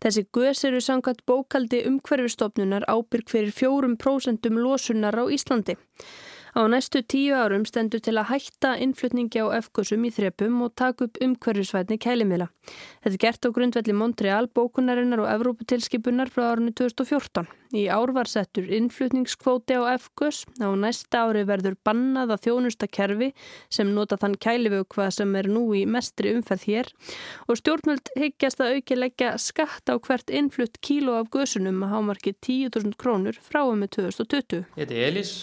Þessi 0.05 0.27
gös 0.37 0.61
eru 0.69 0.83
sangat 0.85 1.25
bókaldi 1.25 1.81
umhverfistofnunar 1.89 2.85
ábyrg 2.85 3.33
fyrir 3.33 3.49
4% 3.49 4.53
losunar 4.61 5.17
á 5.17 5.25
Íslandi. 5.25 5.73
Á 6.53 6.61
næstu 6.69 7.01
tíu 7.01 7.33
árum 7.33 7.63
stendur 7.65 7.97
til 8.05 8.13
að 8.13 8.27
hætta 8.29 8.75
innflutningi 8.77 9.41
á 9.41 9.49
F-kursum 9.57 10.03
í 10.05 10.11
þrepum 10.13 10.59
og 10.61 10.75
taka 10.77 11.07
upp 11.07 11.15
umhverfisvætni 11.25 11.97
kælimila. 11.97 12.45
Þetta 13.01 13.09
er 13.09 13.21
gert 13.23 13.47
á 13.47 13.49
grundvelli 13.55 13.95
Montreal, 13.97 14.45
bókunarinnar 14.53 15.23
og 15.23 15.31
Evróputilskipunar 15.31 16.29
frá 16.29 16.51
árunni 16.51 16.69
2014. 16.77 17.49
Í 17.73 17.87
ár 17.89 18.13
var 18.13 18.29
settur 18.29 18.67
innflutningskvóti 18.69 19.73
á 19.81 19.97
F-kurs. 19.97 20.43
Á 20.61 20.69
næsta 20.77 21.23
ári 21.25 21.41
verður 21.49 21.73
bannað 21.81 22.35
að 22.35 22.43
þjónusta 22.45 22.85
kerfi 22.85 23.31
sem 23.73 23.89
nota 23.89 24.19
þann 24.21 24.37
kælivökva 24.37 25.09
sem 25.09 25.33
er 25.33 25.49
nú 25.49 25.65
í 25.73 25.87
mestri 25.89 26.35
umferð 26.37 26.67
hér 26.69 26.91
og 27.47 27.57
stjórnvöld 27.57 28.13
higgjast 28.13 28.61
að 28.61 28.77
auki 28.77 28.99
leggja 28.99 29.33
skatt 29.41 29.89
á 29.89 29.97
hvert 29.97 30.29
innflutt 30.29 30.77
kíló 30.85 31.17
af 31.17 31.33
gösunum 31.33 31.81
að 31.81 31.97
hámarki 31.97 32.35
10.000 32.37 32.93
krónur 33.01 33.41
frá 33.41 33.63
og 33.65 33.73
með 33.81 33.97
2020. 33.97 34.69
Þetta 34.77 34.93
er 34.93 35.09
Elís 35.09 35.33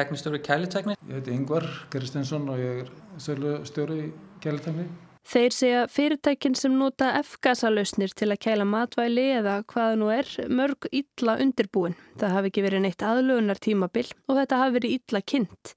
teknistjóri 0.00 0.40
kælitekni. 0.44 0.96
Ég 1.06 1.20
heiti 1.20 1.36
Yngvar 1.36 1.68
Gerstensson 1.92 2.48
og 2.50 2.58
ég 2.60 2.82
er 2.84 2.90
sölustjóri 3.20 4.02
í 4.06 4.10
kælitekni. 4.42 4.88
Þeir 5.30 5.52
segja 5.54 5.80
fyrirtækin 5.86 6.56
sem 6.58 6.72
nota 6.74 7.10
F-gasalausnir 7.20 8.14
til 8.16 8.30
að 8.32 8.40
kæla 8.42 8.64
matvæli 8.66 9.26
eða 9.36 9.60
hvaða 9.68 9.98
nú 10.00 10.08
er 10.10 10.30
mörg 10.48 10.88
illa 10.96 11.36
undirbúin. 11.44 11.94
Það 12.18 12.34
hafi 12.34 12.50
ekki 12.50 12.64
verið 12.64 12.82
neitt 12.86 13.04
aðlugunar 13.04 13.60
tímabil 13.62 14.08
og 14.26 14.40
þetta 14.40 14.60
hafi 14.62 14.76
verið 14.78 14.96
illa 14.96 15.20
kynnt. 15.32 15.74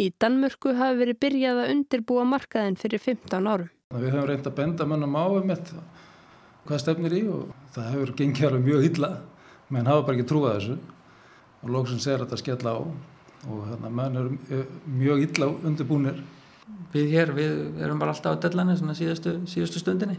Í 0.00 0.06
Danmörku 0.22 0.76
hafi 0.78 1.00
verið 1.02 1.20
byrjað 1.26 1.62
að 1.64 1.74
undirbúa 1.74 2.24
markaðin 2.30 2.78
fyrir 2.80 3.02
15 3.02 3.50
árum. 3.50 3.68
Við 3.92 4.14
höfum 4.14 4.28
reynd 4.30 4.48
að 4.48 4.58
benda 4.62 4.88
mönnum 4.88 5.18
á 5.20 5.24
um 5.26 5.52
þetta 5.52 5.84
hvað 6.64 6.80
stefnir 6.80 7.18
í 7.18 7.24
og 7.28 7.50
það 7.74 7.90
hefur 7.92 8.14
gengið 8.22 8.48
alveg 8.48 8.68
mjög 8.70 8.86
illa 8.88 9.10
menn 9.74 9.90
hafa 9.90 10.06
bara 10.06 10.16
ekki 10.16 10.30
trúað 10.30 10.56
þessu 10.56 10.78
og 11.64 11.74
lóksins 11.74 12.06
er 12.08 12.24
þetta 12.24 12.38
að 12.38 12.42
skella 12.44 12.72
á 12.72 12.80
og 13.50 13.66
hérna 13.68 13.90
menn 13.92 14.16
eru 14.20 14.62
mjög 14.88 15.26
illa 15.28 15.50
undirbúinir. 15.68 16.22
Við 16.94 17.10
hér, 17.10 17.32
við 17.34 17.82
erum 17.84 18.00
bara 18.00 18.14
alltaf 18.14 18.38
á 18.38 18.42
dellanir 18.44 18.78
svona 18.78 18.94
síðastu, 18.96 19.36
síðastu 19.50 19.82
stundinni. 19.82 20.16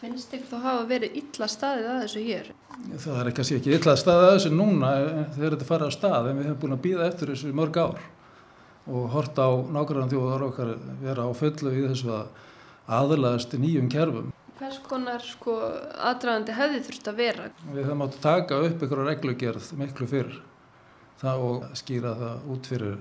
Finnst 0.00 0.32
ykkur 0.32 0.48
þá 0.48 0.62
hafa 0.64 0.84
verið 0.88 1.16
illa 1.20 1.46
staðið 1.50 1.88
að 1.92 1.98
þessu 2.00 2.20
hér? 2.24 2.46
Það 3.04 3.18
er 3.20 3.28
ekki 3.30 3.42
að 3.42 3.48
sé 3.48 3.56
ekki 3.58 3.74
illa 3.76 3.94
staðið 4.00 4.28
að 4.28 4.32
þessu 4.34 4.52
núna 4.54 4.92
þegar 5.34 5.56
þetta 5.56 5.68
fara 5.68 5.90
á 5.92 5.96
stað 5.96 6.28
en 6.30 6.38
við 6.40 6.48
hefum 6.48 6.60
búin 6.62 6.76
að 6.76 6.82
býða 6.86 7.08
eftir 7.10 7.32
þessu 7.34 7.52
mörg 7.58 7.76
ár 7.76 8.06
og 8.90 9.10
horta 9.12 9.44
á 9.44 9.52
nákvæmlega 9.76 10.12
þjóðar 10.14 10.46
okkar 10.48 10.70
vera 11.02 11.26
á 11.28 11.30
fullu 11.36 11.74
í 11.76 11.82
þessu 11.84 12.14
að 12.16 12.46
aðlaðast 12.96 13.58
nýjum 13.60 13.90
kerfum. 13.92 14.32
Hvers 14.56 14.80
konar 14.88 15.22
sko 15.24 15.58
aðdragandi 16.00 16.56
hefði 16.56 16.80
þurft 16.88 17.12
að 17.12 17.20
vera? 17.20 17.50
Við 17.68 17.84
höfum 17.84 18.06
átt 18.06 18.16
að 18.16 18.24
taka 18.24 18.62
upp 18.70 18.86
ykkur 18.86 19.04
reglugerð 19.04 19.68
miklu 19.84 20.08
fyrr 20.08 20.40
það 21.20 21.44
og 21.46 21.68
skýra 21.78 22.14
það 22.18 22.48
út 22.54 22.70
fyrir 22.70 22.96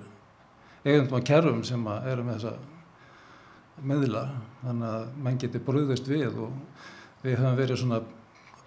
eigundum 0.86 1.18
að 1.20 1.28
kerfum 1.30 1.64
sem 1.68 1.88
að 1.92 2.12
eru 2.14 2.26
með 2.28 2.40
þessa 2.40 3.86
meðla 3.90 4.24
þannig 4.64 4.90
að 4.90 5.06
mann 5.24 5.40
getur 5.40 5.64
brúðist 5.64 6.10
við 6.10 6.40
og 6.46 6.54
við 7.24 7.40
höfum 7.40 7.58
verið 7.60 7.82
svona 7.82 8.02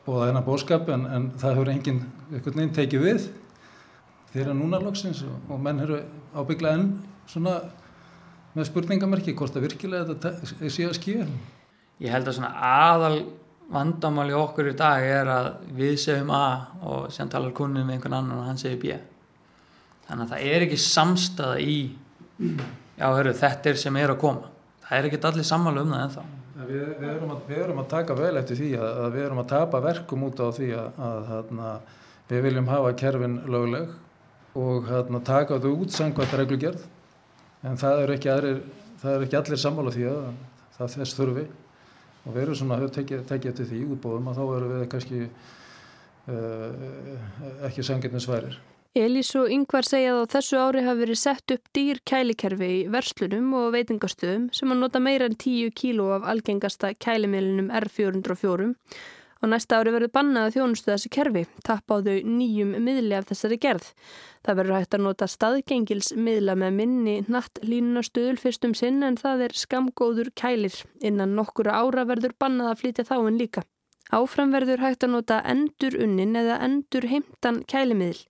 bóða 0.07 0.31
hennar 0.31 0.47
bóskap 0.47 0.89
en, 0.93 1.07
en 1.07 1.31
það 1.39 1.55
hefur 1.57 1.73
enginn 1.73 2.03
einhvern 2.33 2.59
veginn 2.59 2.75
tekið 2.79 3.07
við 3.07 3.29
þeirra 4.33 4.57
núna 4.57 4.81
loksins 4.83 5.23
og, 5.27 5.37
og 5.53 5.61
menn 5.63 5.85
eru 5.85 6.01
ábyggla 6.35 6.75
enn 6.79 6.89
svona 7.29 7.59
með 8.57 8.69
spurningamerki 8.69 9.37
hvort 9.37 9.55
það 9.55 9.69
virkilega 9.69 10.15
þetta 10.15 10.69
sé 10.73 10.89
að 10.89 10.99
skýja 10.99 11.29
Ég 12.03 12.11
held 12.11 12.27
að 12.27 12.35
svona 12.35 12.51
aðal 12.67 13.19
vandamáli 13.73 14.35
okkur 14.35 14.73
í 14.73 14.77
dag 14.77 15.05
er 15.07 15.29
að 15.31 15.49
við 15.77 15.95
segjum 16.03 16.33
A 16.35 16.45
og 16.83 17.13
sem 17.15 17.29
talar 17.31 17.55
kunnum 17.57 17.87
með 17.87 18.01
einhvern 18.01 18.19
annan 18.19 18.41
og 18.41 18.49
hann 18.49 18.61
segir 18.61 18.81
B 18.83 19.12
þannig 20.09 20.25
að 20.25 20.33
það 20.35 20.47
er 20.51 20.67
ekki 20.67 20.79
samstaða 20.83 21.59
í 21.63 21.77
já, 22.99 23.09
hörru, 23.09 23.33
þetta 23.39 23.71
er 23.71 23.81
sem 23.81 23.99
er 24.01 24.13
að 24.13 24.23
koma. 24.23 24.51
Það 24.87 24.99
er 24.99 25.09
ekki 25.09 25.21
allir 25.29 25.49
sammálu 25.49 25.83
um 25.85 25.93
það 25.95 26.05
ennþá. 26.07 26.25
Við, 26.63 26.83
við, 27.01 27.09
erum 27.11 27.33
að, 27.35 27.43
við 27.49 27.61
erum 27.65 27.81
að 27.83 27.91
taka 27.91 28.17
vel 28.19 28.33
eftir 28.39 28.59
því 28.61 28.71
að, 28.79 28.91
að 29.03 29.15
við 29.17 29.27
erum 29.27 29.43
að 29.43 29.51
tapa 29.53 29.81
verkum 29.83 30.27
út 30.29 30.43
á 30.43 30.49
því 30.55 30.69
að, 30.79 31.01
að 31.03 32.33
við 32.33 32.45
viljum 32.47 32.71
hafa 32.71 32.93
kerfin 33.01 33.39
lögleg 33.51 33.95
og 34.59 34.91
hérna, 34.91 35.23
taka 35.25 35.57
þetta 35.57 35.73
út 35.73 35.97
sangvært 35.97 36.37
reglugjörð 36.39 36.85
en 37.67 37.81
það 37.81 38.03
er 38.03 38.15
ekki, 38.17 38.31
er 38.33 39.25
ekki 39.25 39.39
allir 39.41 39.61
sammála 39.61 39.95
því 39.95 40.07
að 40.11 40.21
það 40.77 40.97
þess 40.99 41.19
þurfi. 41.19 41.47
Og 42.23 42.37
við 42.37 42.45
erum 42.45 42.59
svona 42.61 42.79
að 42.79 42.93
tekja 42.95 43.23
eftir 43.51 43.67
því 43.67 43.81
útbóðum 43.97 44.29
að 44.31 44.39
þá 44.39 44.43
erum 44.45 44.75
við 44.77 44.85
kannski 44.93 45.23
uh, 46.31 46.69
ekki 47.67 47.87
sangirnisværir 47.87 48.61
Elís 48.93 49.31
og 49.41 49.49
Yngvar 49.49 49.87
segja 49.89 50.11
að 50.13 50.19
á 50.21 50.33
þessu 50.35 50.59
ári 50.61 50.83
hafi 50.85 51.01
verið 51.01 51.17
sett 51.17 51.53
upp 51.55 51.69
dýr 51.73 52.03
kælikerfi 52.05 52.67
í 52.69 52.81
verslunum 52.93 53.55
og 53.57 53.71
veitingastöðum 53.73 54.51
sem 54.53 54.75
að 54.75 54.83
nota 54.83 55.01
meira 55.01 55.31
en 55.31 55.37
10 55.41 55.73
kíló 55.81 56.11
af 56.19 56.27
algengasta 56.29 56.91
kælimiðlinum 57.01 57.71
R404. 57.73 58.69
Á 59.41 59.45
næsta 59.49 59.81
ári 59.81 59.97
verður 59.97 60.13
bannað 60.13 60.51
að 60.51 60.59
þjónustu 60.59 60.93
þessi 60.93 61.13
kerfi, 61.17 61.47
tapp 61.65 61.89
á 61.89 62.05
þau 62.05 62.21
nýjum 62.37 62.77
miðli 62.85 63.17
af 63.17 63.33
þessari 63.33 63.63
gerð. 63.65 63.89
Það 64.45 64.61
verður 64.61 64.77
hægt 64.83 64.97
að 64.99 65.05
nota 65.09 65.33
staðgengils 65.39 66.13
miðla 66.13 66.61
með 66.61 66.81
minni 66.83 67.19
natt 67.33 67.65
línunastöðul 67.65 68.37
fyrstum 68.45 68.77
sinn 68.77 69.01
en 69.09 69.17
það 69.17 69.49
er 69.49 69.57
skamgóður 69.57 70.35
kælir. 70.37 70.77
Innan 71.01 71.33
nokkura 71.41 71.81
ára 71.81 72.05
verður 72.13 72.37
bannað 72.37 72.75
að 72.75 72.83
flytja 72.85 73.09
þáinn 73.09 73.41
líka. 73.41 73.65
Áfram 74.13 74.51
verður 74.53 74.83
hægt 74.85 75.07
að 75.07 75.15
nota 75.15 75.39
endur 75.49 75.95
unnin 76.05 76.37
eða 76.37 76.59
endur 76.67 77.07
heimtan 77.09 77.63
kælimiðl. 77.65 78.21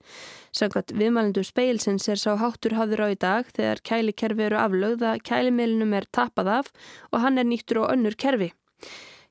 Samkvæmt 0.54 0.92
viðmælendur 0.94 1.46
speilsins 1.48 2.06
er 2.12 2.20
sá 2.20 2.36
háttur 2.38 2.76
hafður 2.78 3.02
á 3.02 3.06
í 3.10 3.18
dag 3.18 3.48
þegar 3.56 3.82
kælikerfi 3.88 4.46
eru 4.46 4.60
aflögð 4.62 5.06
að 5.10 5.24
kælimiðlunum 5.26 5.96
er 5.98 6.06
tapað 6.14 6.52
af 6.58 6.70
og 7.10 7.24
hann 7.24 7.42
er 7.42 7.48
nýttur 7.48 7.82
á 7.82 7.90
önnur 7.96 8.14
kerfi. 8.14 8.52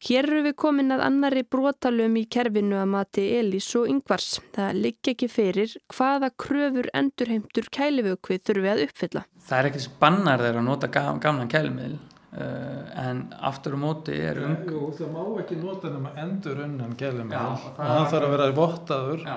Hér 0.01 0.25
eru 0.25 0.39
við 0.47 0.55
komin 0.57 0.91
að 0.95 1.03
annari 1.05 1.43
brotalum 1.45 2.15
í 2.17 2.23
kerfinu 2.25 2.79
að 2.81 2.87
mati 2.89 3.25
Elís 3.37 3.67
og 3.77 3.85
Yngvars. 3.87 4.39
Það 4.55 4.79
ligg 4.83 5.09
ekki 5.13 5.27
fyrir 5.29 5.75
hvaða 5.93 6.31
kröfur 6.41 6.89
endurheimtur 6.97 7.69
kælivökvið 7.69 8.47
þurfi 8.49 8.71
að 8.73 8.87
uppfylla. 8.87 9.27
Það 9.45 9.59
er 9.59 9.69
ekki 9.69 9.83
spannar 9.85 10.41
þegar 10.41 10.57
að 10.63 10.67
nota 10.71 10.89
gamlan 10.97 11.53
kælimiðl. 11.53 11.99
Uh, 12.31 12.85
en 12.95 13.25
aftur 13.43 13.73
og 13.75 13.81
móti 13.81 14.13
er 14.15 14.37
um... 14.39 14.53
Jú, 14.63 14.85
það 14.95 15.09
má 15.11 15.23
ekki 15.41 15.57
nota 15.59 15.89
nema 15.91 16.13
endur 16.21 16.61
unnan 16.63 16.93
gælum 16.95 17.33
og 17.35 17.65
það 17.75 18.05
þarf 18.13 18.27
að 18.27 18.31
vera 18.31 18.45
vottaður. 18.55 19.25
Já. 19.25 19.35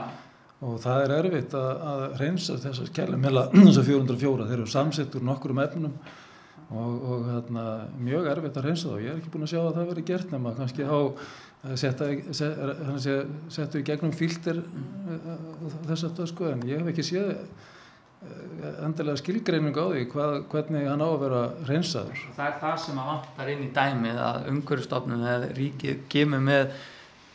og 0.62 0.76
það 0.84 1.00
er 1.02 1.14
erfitt 1.16 1.56
að, 1.58 1.82
að 1.90 2.04
reynsa 2.20 2.58
þessar 2.62 2.92
gælum 2.94 3.26
þess 3.26 3.80
að 3.82 3.90
404, 3.90 4.46
þeir 4.46 4.54
eru 4.60 4.68
samsett 4.70 5.18
úr 5.18 5.26
nokkur 5.26 5.56
um 5.56 5.62
efnum. 5.64 5.98
Og, 6.74 6.94
og 6.94 7.26
hérna, 7.32 7.64
mjög 7.98 8.30
erfitt 8.30 8.62
að 8.62 8.70
reynsa 8.70 8.86
það 8.86 8.94
og 8.94 9.02
ég 9.04 9.10
er 9.10 9.18
ekki 9.18 9.34
búin 9.34 9.48
að 9.48 9.52
sjá 9.52 9.60
að 9.64 9.74
það 9.74 9.90
veri 9.90 10.08
gert 10.12 10.30
nema 10.32 10.54
kannski 10.56 10.86
á 10.86 10.98
setja, 11.82 13.18
setja 13.58 13.80
í 13.80 13.84
gegnum 13.90 14.14
fíltir 14.14 14.62
þess 15.88 16.06
að 16.06 16.18
það 16.20 16.30
sko 16.30 16.50
en 16.52 16.64
ég 16.70 16.82
hef 16.82 16.94
ekki 16.94 17.10
séð 17.10 17.34
endilega 18.84 19.20
skilgreining 19.20 19.76
á 19.76 19.84
því 19.90 20.02
hvað, 20.12 20.34
hvernig 20.52 20.88
hann 20.88 21.04
á 21.04 21.08
að 21.08 21.22
vera 21.24 21.42
reynsaður. 21.68 22.20
Það 22.36 22.46
er 22.46 22.58
það 22.62 22.76
sem 22.84 23.00
að 23.00 23.10
vantar 23.10 23.52
inn 23.52 23.64
í 23.64 23.70
dæmið 23.76 24.20
að 24.24 24.50
umhverfstofnun 24.52 25.26
eða 25.34 25.50
ríkið 25.58 26.04
gemur 26.14 26.44
með 26.44 26.76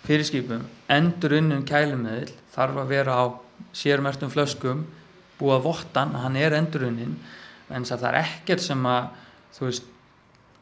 fyrirskipum 0.08 0.64
endur 0.92 1.36
unnum 1.40 1.66
kælumöðil 1.68 2.32
þarf 2.54 2.82
að 2.82 2.92
vera 2.94 3.18
á 3.20 3.26
sérmertum 3.76 4.32
flöskum 4.34 4.86
búa 5.40 5.60
vottan 5.64 6.16
hann 6.18 6.38
er 6.40 6.56
endur 6.58 6.88
unnin 6.88 7.18
en 7.70 7.86
það 7.88 8.08
er 8.10 8.20
ekkert 8.24 8.64
sem 8.64 8.86
að 8.90 9.10
þú 9.58 9.68
veist 9.68 9.90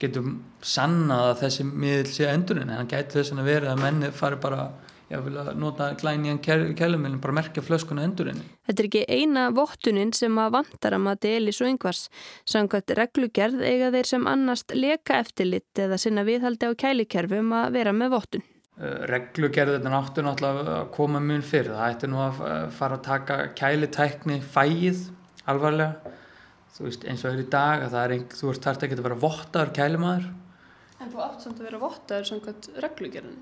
getur 0.01 0.31
sannað 0.65 1.29
að 1.31 1.39
þessi 1.43 1.67
miðl 1.69 2.11
sé 2.13 2.27
endur 2.31 2.59
unnin 2.59 2.73
en 2.73 2.81
hann 2.81 2.91
gæti 2.91 3.19
þess 3.19 3.37
að 3.37 3.49
vera 3.49 3.71
að 3.73 3.83
menni 3.85 4.11
fari 4.13 4.41
bara 4.41 4.67
ég 5.11 5.23
vil 5.23 5.37
að 5.39 5.53
nota 5.59 5.87
glænjan 5.99 6.39
kælumilin 6.43 7.21
bara 7.23 7.35
merkja 7.37 7.63
flöskuna 7.63 8.03
endurinni. 8.07 8.43
Þetta 8.67 8.83
er 8.83 8.89
ekki 8.89 9.03
eina 9.07 9.47
vottunin 9.55 10.11
sem 10.15 10.35
að 10.41 10.57
vantar 10.57 10.97
að 10.97 11.03
mati 11.05 11.31
Elís 11.37 11.61
og 11.63 11.71
yngvars. 11.71 12.07
Samkvæmt 12.49 12.93
reglugerð 12.99 13.63
eiga 13.63 13.91
þeir 13.95 14.11
sem 14.11 14.27
annast 14.27 14.75
leka 14.75 15.21
eftirlit 15.23 15.83
eða 15.83 15.99
sinna 16.01 16.27
viðhaldi 16.27 16.69
á 16.69 16.71
kælikerfum 16.83 17.55
að 17.55 17.79
vera 17.79 17.95
með 17.95 18.15
vottun. 18.17 18.47
Uh, 18.77 19.07
reglugerðin 19.09 19.95
áttu 19.97 20.25
náttúrulega 20.25 20.79
að 20.81 20.89
koma 20.97 21.23
mun 21.23 21.45
fyrir. 21.45 21.73
Það 21.73 21.93
ætti 21.95 22.11
nú 22.11 22.21
að 22.25 22.41
fara 22.77 22.99
að 22.99 23.05
taka 23.07 23.39
kælitækni 23.57 24.41
fæið 24.43 25.07
alvarlega. 25.47 26.15
Þú 26.77 26.85
veist 26.85 27.07
eins 27.09 27.23
og 27.25 27.31
er 27.31 27.41
í 27.41 27.49
dag 27.49 27.85
að 27.85 27.93
það 27.95 28.03
er 28.03 28.15
einhver, 28.17 28.37
þú 28.37 28.49
ert 28.51 28.67
þarft 28.67 28.83
ekki 28.85 28.97
að 28.97 29.07
vera 29.07 29.21
vottaður 29.23 29.71
kælimaður. 29.79 30.27
En 30.97 31.13
þú 31.13 31.21
átt 31.23 31.45
samt 31.45 31.61
að 31.61 31.69
vera 31.69 31.79
vottaður 31.81 32.27
samkvæmt 32.31 32.69
reglugerðin? 32.83 33.39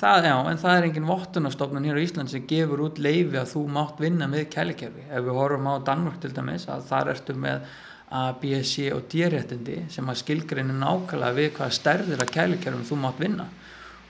Það, 0.00 0.26
já, 0.28 0.34
en 0.46 0.58
það 0.60 0.76
er 0.76 0.84
engin 0.86 1.06
vottunarstofnun 1.08 1.86
hér 1.86 1.98
á 1.98 2.04
Ísland 2.04 2.30
sem 2.30 2.42
gefur 2.48 2.84
út 2.86 2.98
leifi 3.02 3.38
að 3.38 3.52
þú 3.52 3.62
mátt 3.74 3.98
vinna 4.02 4.28
með 4.30 4.48
kælikerfi. 4.52 5.04
Ef 5.10 5.24
við 5.26 5.38
horfum 5.38 5.68
á 5.70 5.74
Danmörk 5.86 6.20
til 6.22 6.30
dæmis 6.34 6.66
að 6.70 6.86
þar 6.88 7.10
ertu 7.14 7.34
með 7.38 7.64
A, 8.10 8.22
B, 8.34 8.56
C 8.66 8.88
og 8.94 9.04
D-réttindi 9.10 9.84
sem 9.90 10.08
að 10.10 10.20
skilgreinu 10.22 10.74
nákvæmlega 10.78 11.36
við 11.36 11.52
hvaða 11.58 11.76
stærðir 11.76 12.22
að 12.24 12.32
kælikerfum 12.34 12.86
þú 12.88 12.98
mátt 13.02 13.22
vinna. 13.22 13.46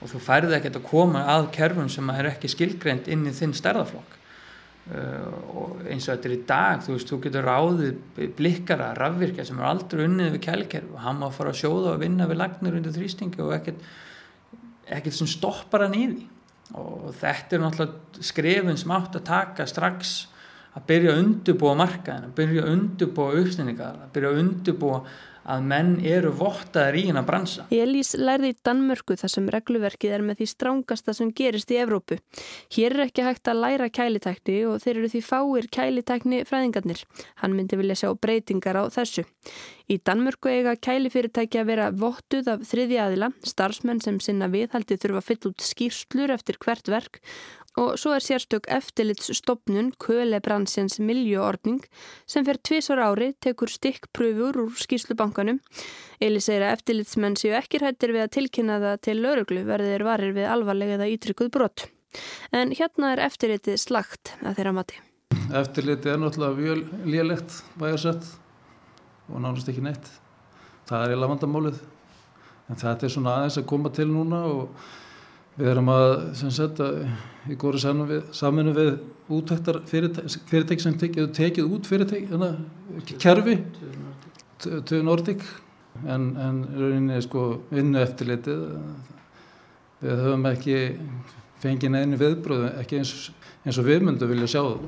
Og 0.01 0.09
þú 0.09 0.21
færði 0.25 0.57
ekkert 0.57 0.79
að 0.79 0.87
koma 0.89 1.25
að 1.35 1.49
kerfum 1.57 1.89
sem 1.93 2.13
er 2.13 2.31
ekki 2.31 2.49
skilgreind 2.49 3.09
inn 3.13 3.27
í 3.29 3.33
þinn 3.37 3.53
stærðaflokk 3.57 4.15
uh, 4.93 5.27
og 5.53 5.83
eins 5.85 6.07
og 6.07 6.15
þetta 6.15 6.29
er 6.29 6.33
í 6.33 6.39
dag, 6.49 6.85
þú 6.85 6.95
veist, 6.95 7.11
þú 7.11 7.19
getur 7.27 7.49
ráðið 7.49 8.31
blikkara, 8.39 8.93
rafvirkja 8.97 9.45
sem 9.45 9.61
er 9.61 9.69
aldrei 9.69 10.07
unnið 10.07 10.31
við 10.37 10.45
kælikerfi. 10.47 10.95
Og 10.95 11.03
hann 11.05 11.21
má 11.21 11.27
fara 11.33 11.53
að 11.53 11.61
sjóða 11.61 11.93
og 11.93 12.01
vinna 12.01 12.29
við 12.29 12.41
lagnir 12.41 12.79
undir 12.79 12.97
þrýstingi 12.97 13.45
og 13.45 13.53
ekkert 13.59 13.85
ekkert 14.97 15.17
sem 15.17 15.29
stoppar 15.29 15.85
hann 15.85 15.97
í 15.97 16.05
því. 16.11 16.27
Og 16.79 17.09
þetta 17.19 17.57
er 17.57 17.63
náttúrulega 17.65 18.25
skrefin 18.31 18.79
sem 18.79 18.93
átt 18.95 19.17
að 19.19 19.27
taka 19.27 19.67
strax 19.67 20.13
að 20.77 20.85
byrja 20.87 21.13
að 21.13 21.21
undurbúa 21.25 21.73
markaðin, 21.79 22.29
að 22.29 22.37
byrja 22.37 22.63
að 22.63 22.73
undurbúa 22.77 23.39
uppstinningar, 23.41 23.97
að 24.05 24.13
byrja 24.15 24.31
að 24.31 24.41
undurbúa 24.45 25.01
að 25.49 25.65
menn 25.71 25.91
eru 26.05 26.31
vottaðir 26.37 26.99
í 27.01 27.03
hennar 27.09 27.25
bransa. 27.27 27.65
Elís 27.73 28.13
lærði 28.19 28.53
í 28.53 28.57
Danmörku 28.65 29.17
þar 29.19 29.33
sem 29.33 29.49
regluverkið 29.55 30.15
er 30.17 30.25
með 30.25 30.41
því 30.41 30.47
strángasta 30.53 31.15
sem 31.17 31.33
gerist 31.35 31.73
í 31.73 31.79
Evrópu. 31.81 32.19
Hér 32.75 32.97
er 32.97 33.05
ekki 33.07 33.25
hægt 33.25 33.51
að 33.51 33.61
læra 33.65 33.89
kælitækni 33.89 34.57
og 34.69 34.81
þeir 34.83 34.95
eru 34.97 35.11
því 35.15 35.23
fáir 35.25 35.69
kælitækni 35.73 36.41
fræðingarnir. 36.49 37.05
Hann 37.41 37.57
myndi 37.57 37.79
vilja 37.79 38.01
sjá 38.03 38.09
breytingar 38.13 38.81
á 38.81 38.83
þessu. 38.93 39.25
Í 39.91 39.97
Danmörku 40.07 40.47
eiga 40.47 40.77
kælifyrirtæki 40.79 41.59
að 41.59 41.67
vera 41.67 41.87
vottuð 41.91 42.47
af 42.53 42.61
þriði 42.69 42.99
aðila, 43.03 43.31
starfsmenn 43.43 43.99
sem 44.03 44.21
sinna 44.23 44.47
viðhaldi 44.51 44.95
þurfa 45.01 45.19
að 45.19 45.27
fylla 45.27 45.51
út 45.51 45.65
skýrslur 45.65 46.31
eftir 46.37 46.59
hvert 46.63 46.91
verk 46.93 47.19
Og 47.79 47.95
svo 47.95 48.11
er 48.11 48.23
sérstök 48.23 48.65
eftirlitsstopnun 48.67 49.93
Kölebransjans 50.01 50.97
miljöordning 50.99 51.79
sem 52.27 52.43
fer 52.43 52.59
tvísvar 52.59 52.99
ári, 52.99 53.29
tekur 53.39 53.71
stikkpröfur 53.71 54.59
úr 54.65 54.73
skýslubankanum. 54.75 55.61
Eli 56.19 56.41
segir 56.43 56.65
að 56.67 56.75
eftirlitsmenn 56.75 57.37
séu 57.39 57.55
ekki 57.55 57.79
hættir 57.79 58.11
við 58.11 58.25
að 58.25 58.33
tilkynna 58.35 58.79
það 58.83 58.99
til 59.07 59.17
lauruglu 59.23 59.63
verðir 59.69 60.03
varir 60.03 60.35
við 60.35 60.49
alvarlega 60.51 60.97
eða 60.99 61.07
ítrykkuð 61.13 61.51
brott. 61.55 61.87
En 62.51 62.75
hérna 62.75 63.13
er 63.13 63.23
eftirlitið 63.23 63.79
slagt 63.79 64.33
að 64.43 64.59
þeirra 64.59 64.75
mati. 64.75 64.99
Eftirlitið 65.61 66.11
er 66.11 66.19
náttúrulega 66.19 67.07
lélegt 67.07 67.61
bæjarsett 67.79 68.27
og 69.31 69.39
nánast 69.39 69.71
ekki 69.71 69.83
neitt. 69.85 70.11
Það 70.91 71.05
er 71.05 71.13
í 71.15 71.21
lavandamálið. 71.21 71.79
En 72.67 72.79
þetta 72.79 73.07
er 73.07 73.13
svona 73.15 73.37
aðeins 73.37 73.59
að 73.61 73.69
koma 73.71 73.91
til 73.95 74.09
núna 74.11 74.43
og 74.47 74.75
Við 75.59 75.67
erum 75.73 75.89
að, 75.91 76.11
sem 76.39 76.51
sagt, 76.55 76.79
í 77.51 77.57
góru 77.59 77.79
saminu 77.81 78.75
við 78.75 78.91
útæktar 79.31 79.81
fyrirtæki 79.89 80.79
sem 80.83 80.95
tekið, 80.99 81.31
tekið 81.35 81.73
út 81.75 81.89
fyrirtæki, 81.89 82.29
hérna, 82.31 82.53
kerfi, 83.19 83.57
töðu 84.63 85.01
Nordic, 85.03 85.43
en, 86.05 86.31
en 86.39 86.61
rauninni 86.71 87.19
sko 87.25 87.45
vinnu 87.71 87.99
eftirlitið. 88.01 88.63
Við 90.01 90.21
höfum 90.25 90.47
ekki 90.49 90.77
fengið 91.61 91.93
neðinu 91.93 92.19
viðbröðu, 92.21 92.69
ekki 92.81 93.01
eins, 93.01 93.15
eins 93.65 93.77
og 93.77 93.89
við 93.89 94.05
myndum 94.07 94.31
vilja 94.31 94.49
sjá 94.55 94.61
það. 94.63 94.85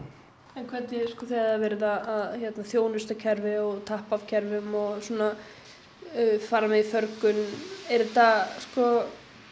En 0.54 0.70
hvernig 0.70 1.10
sko 1.12 1.28
þegar 1.28 1.50
það 1.50 1.66
verið 1.66 1.84
að 1.90 2.24
hérna, 2.44 2.66
þjónustakerfi 2.72 3.54
og 3.62 3.84
tappafkerfum 3.90 4.80
og 4.80 5.04
svona 5.06 5.30
uh, 5.34 6.38
fara 6.48 6.70
með 6.72 6.82
í 6.84 6.88
förgun, 6.92 7.44
er 7.90 8.06
þetta 8.08 8.28
sko 8.64 8.88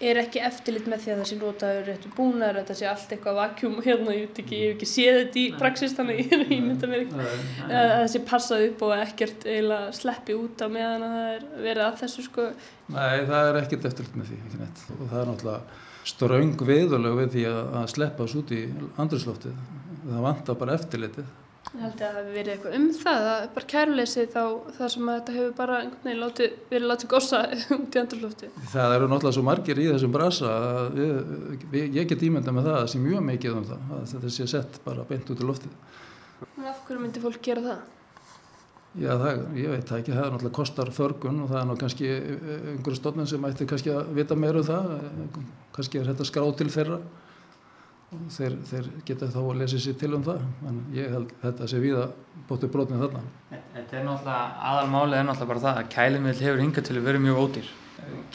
er 0.09 0.19
ekki 0.21 0.41
eftirlit 0.43 0.87
með 0.89 1.03
því 1.03 1.11
að 1.11 1.19
það 1.21 1.27
sé 1.29 1.37
notaður 1.39 1.87
réttu 1.89 2.11
búnar, 2.17 2.57
þetta 2.59 2.75
sé 2.77 2.87
allt 2.89 3.13
eitthvað 3.15 3.37
vakjum 3.37 3.75
og 3.79 3.87
hérna, 3.87 4.15
ég 4.15 4.27
veit 4.27 4.41
ekki, 4.43 4.59
ég 4.61 4.71
hef 4.71 4.75
ekki 4.77 4.89
séð 4.91 5.19
þetta 5.19 5.41
í 5.41 5.45
praxis 5.59 5.95
þannig 5.97 6.21
ég 6.21 6.35
er 6.37 6.53
ímynda 6.57 6.89
mér 6.91 7.03
ekki. 7.05 7.27
Að 7.67 7.91
það 7.91 8.07
sé 8.13 8.23
passað 8.31 8.65
upp 8.69 8.85
og 8.87 8.95
ekkert 8.97 9.45
eiginlega 9.47 9.91
sleppi 9.99 10.37
út 10.37 10.65
á 10.65 10.67
meðan 10.73 11.05
að 11.07 11.15
það 11.17 11.35
er 11.35 11.45
verið 11.67 11.85
að 11.87 11.99
þessu 12.01 12.25
sko. 12.27 12.47
Nei, 12.91 13.17
það 13.31 13.51
er 13.51 13.61
ekkert 13.61 13.87
eftirlit 13.91 14.17
með 14.17 14.31
því, 14.31 14.39
ekki 14.47 14.63
neitt. 14.63 14.83
Og 14.97 15.03
það 15.03 15.19
er 15.21 15.31
náttúrulega 15.31 15.79
ströng 16.11 16.65
viðurlega 16.71 17.21
við 17.21 17.35
því 17.35 17.45
að 17.51 17.91
sleppa 17.93 18.25
þessu 18.25 18.41
út 18.41 18.55
í 18.57 18.63
andrislóftið, 19.01 19.61
það 20.07 20.25
vantar 20.25 20.61
bara 20.61 20.79
eftirlitið 20.79 21.37
Ég 21.71 21.79
held 21.79 21.93
að 21.93 22.01
það 22.01 22.15
hefur 22.17 22.33
verið 22.35 22.51
eitthvað 22.51 22.73
um 22.75 22.87
það, 22.99 23.25
að 23.31 23.43
bara 23.55 23.67
kærleysið 23.71 24.25
þá 24.33 24.41
þar 24.75 24.89
sem 24.91 25.05
að 25.11 25.19
þetta 25.19 25.35
hefur 25.37 25.53
bara 25.55 25.77
veginn, 25.85 26.17
láti, 26.19 26.47
verið 26.67 26.89
látið 26.89 27.11
gósa 27.13 27.39
út 27.77 27.95
í 27.95 28.01
andurlófti. 28.01 28.49
Það 28.73 28.95
eru 28.97 29.07
náttúrulega 29.07 29.37
svo 29.37 29.43
margir 29.47 29.79
í 29.79 29.85
þessum 29.87 30.11
brasa 30.17 30.51
að 30.57 30.99
ég 31.79 32.09
get 32.11 32.25
ímynda 32.27 32.51
með 32.51 32.67
það 32.67 32.75
að 32.75 32.81
það 32.81 32.91
sé 32.91 33.01
mjög 33.05 33.23
mikið 33.29 33.55
um 33.55 33.69
það, 33.71 33.87
að 33.95 34.03
þetta 34.11 34.33
sé 34.35 34.49
sett 34.51 34.81
bara 34.83 35.07
beint 35.13 35.31
út 35.31 35.45
í 35.45 35.47
loftið. 35.47 35.79
En 36.57 36.69
af 36.73 36.83
hverju 36.89 37.05
myndi 37.05 37.23
fólk 37.23 37.41
gera 37.47 37.65
það? 37.69 37.81
Já, 38.99 39.11
það, 39.15 39.41
ég 39.55 39.71
veit 39.71 39.87
það 39.87 40.01
ekki, 40.01 40.11
það 40.11 40.25
er 40.25 40.31
náttúrulega 40.35 40.57
kostar 40.59 40.89
förgun 40.91 41.43
og 41.45 41.51
það 41.53 41.61
er 41.61 41.67
náttúrulega 41.69 41.83
kannski 41.85 42.09
einhverju 42.75 42.99
stofnum 42.99 43.31
sem 43.31 43.45
ætti 43.47 43.71
kannski 43.71 43.95
að 43.95 44.09
vita 44.17 44.35
meira 44.35 44.59
um 44.59 44.67
það, 44.67 44.89
kannski 45.77 46.01
er 46.01 46.09
þetta 46.11 46.27
skráð 46.27 46.57
til 46.59 46.73
þeirra 46.75 46.97
þeir, 48.11 48.57
þeir 48.67 48.89
geta 49.07 49.29
þá 49.31 49.39
að 49.41 49.53
lesa 49.61 49.79
sér 49.79 49.95
til 49.99 50.11
um 50.17 50.25
það 50.25 50.41
en 50.67 50.81
ég 50.95 51.13
held 51.13 51.31
þetta 51.43 51.69
sé 51.71 51.79
við 51.79 52.01
að 52.01 52.11
bóttu 52.49 52.67
brotnið 52.71 53.05
þarna. 53.05 53.21
Þetta 53.51 53.97
er 53.97 54.05
náttúrulega, 54.07 54.41
aðalmálið 54.71 55.19
er 55.19 55.25
náttúrulega 55.29 55.51
bara 55.53 55.63
það 55.65 55.79
að 55.81 55.89
kælumiðl 55.95 56.43
hefur 56.45 56.61
hingað 56.65 56.87
til 56.89 56.97
að 56.97 57.07
vera 57.07 57.23
mjög 57.23 57.41
ódýr. 57.45 57.71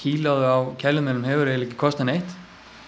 Kíláðu 0.01 0.49
á 0.49 0.59
kælumiðlum 0.81 1.29
hefur 1.29 1.51
eiginlega 1.51 1.69
ekki 1.69 1.81
kostan 1.83 2.13
eitt 2.15 2.37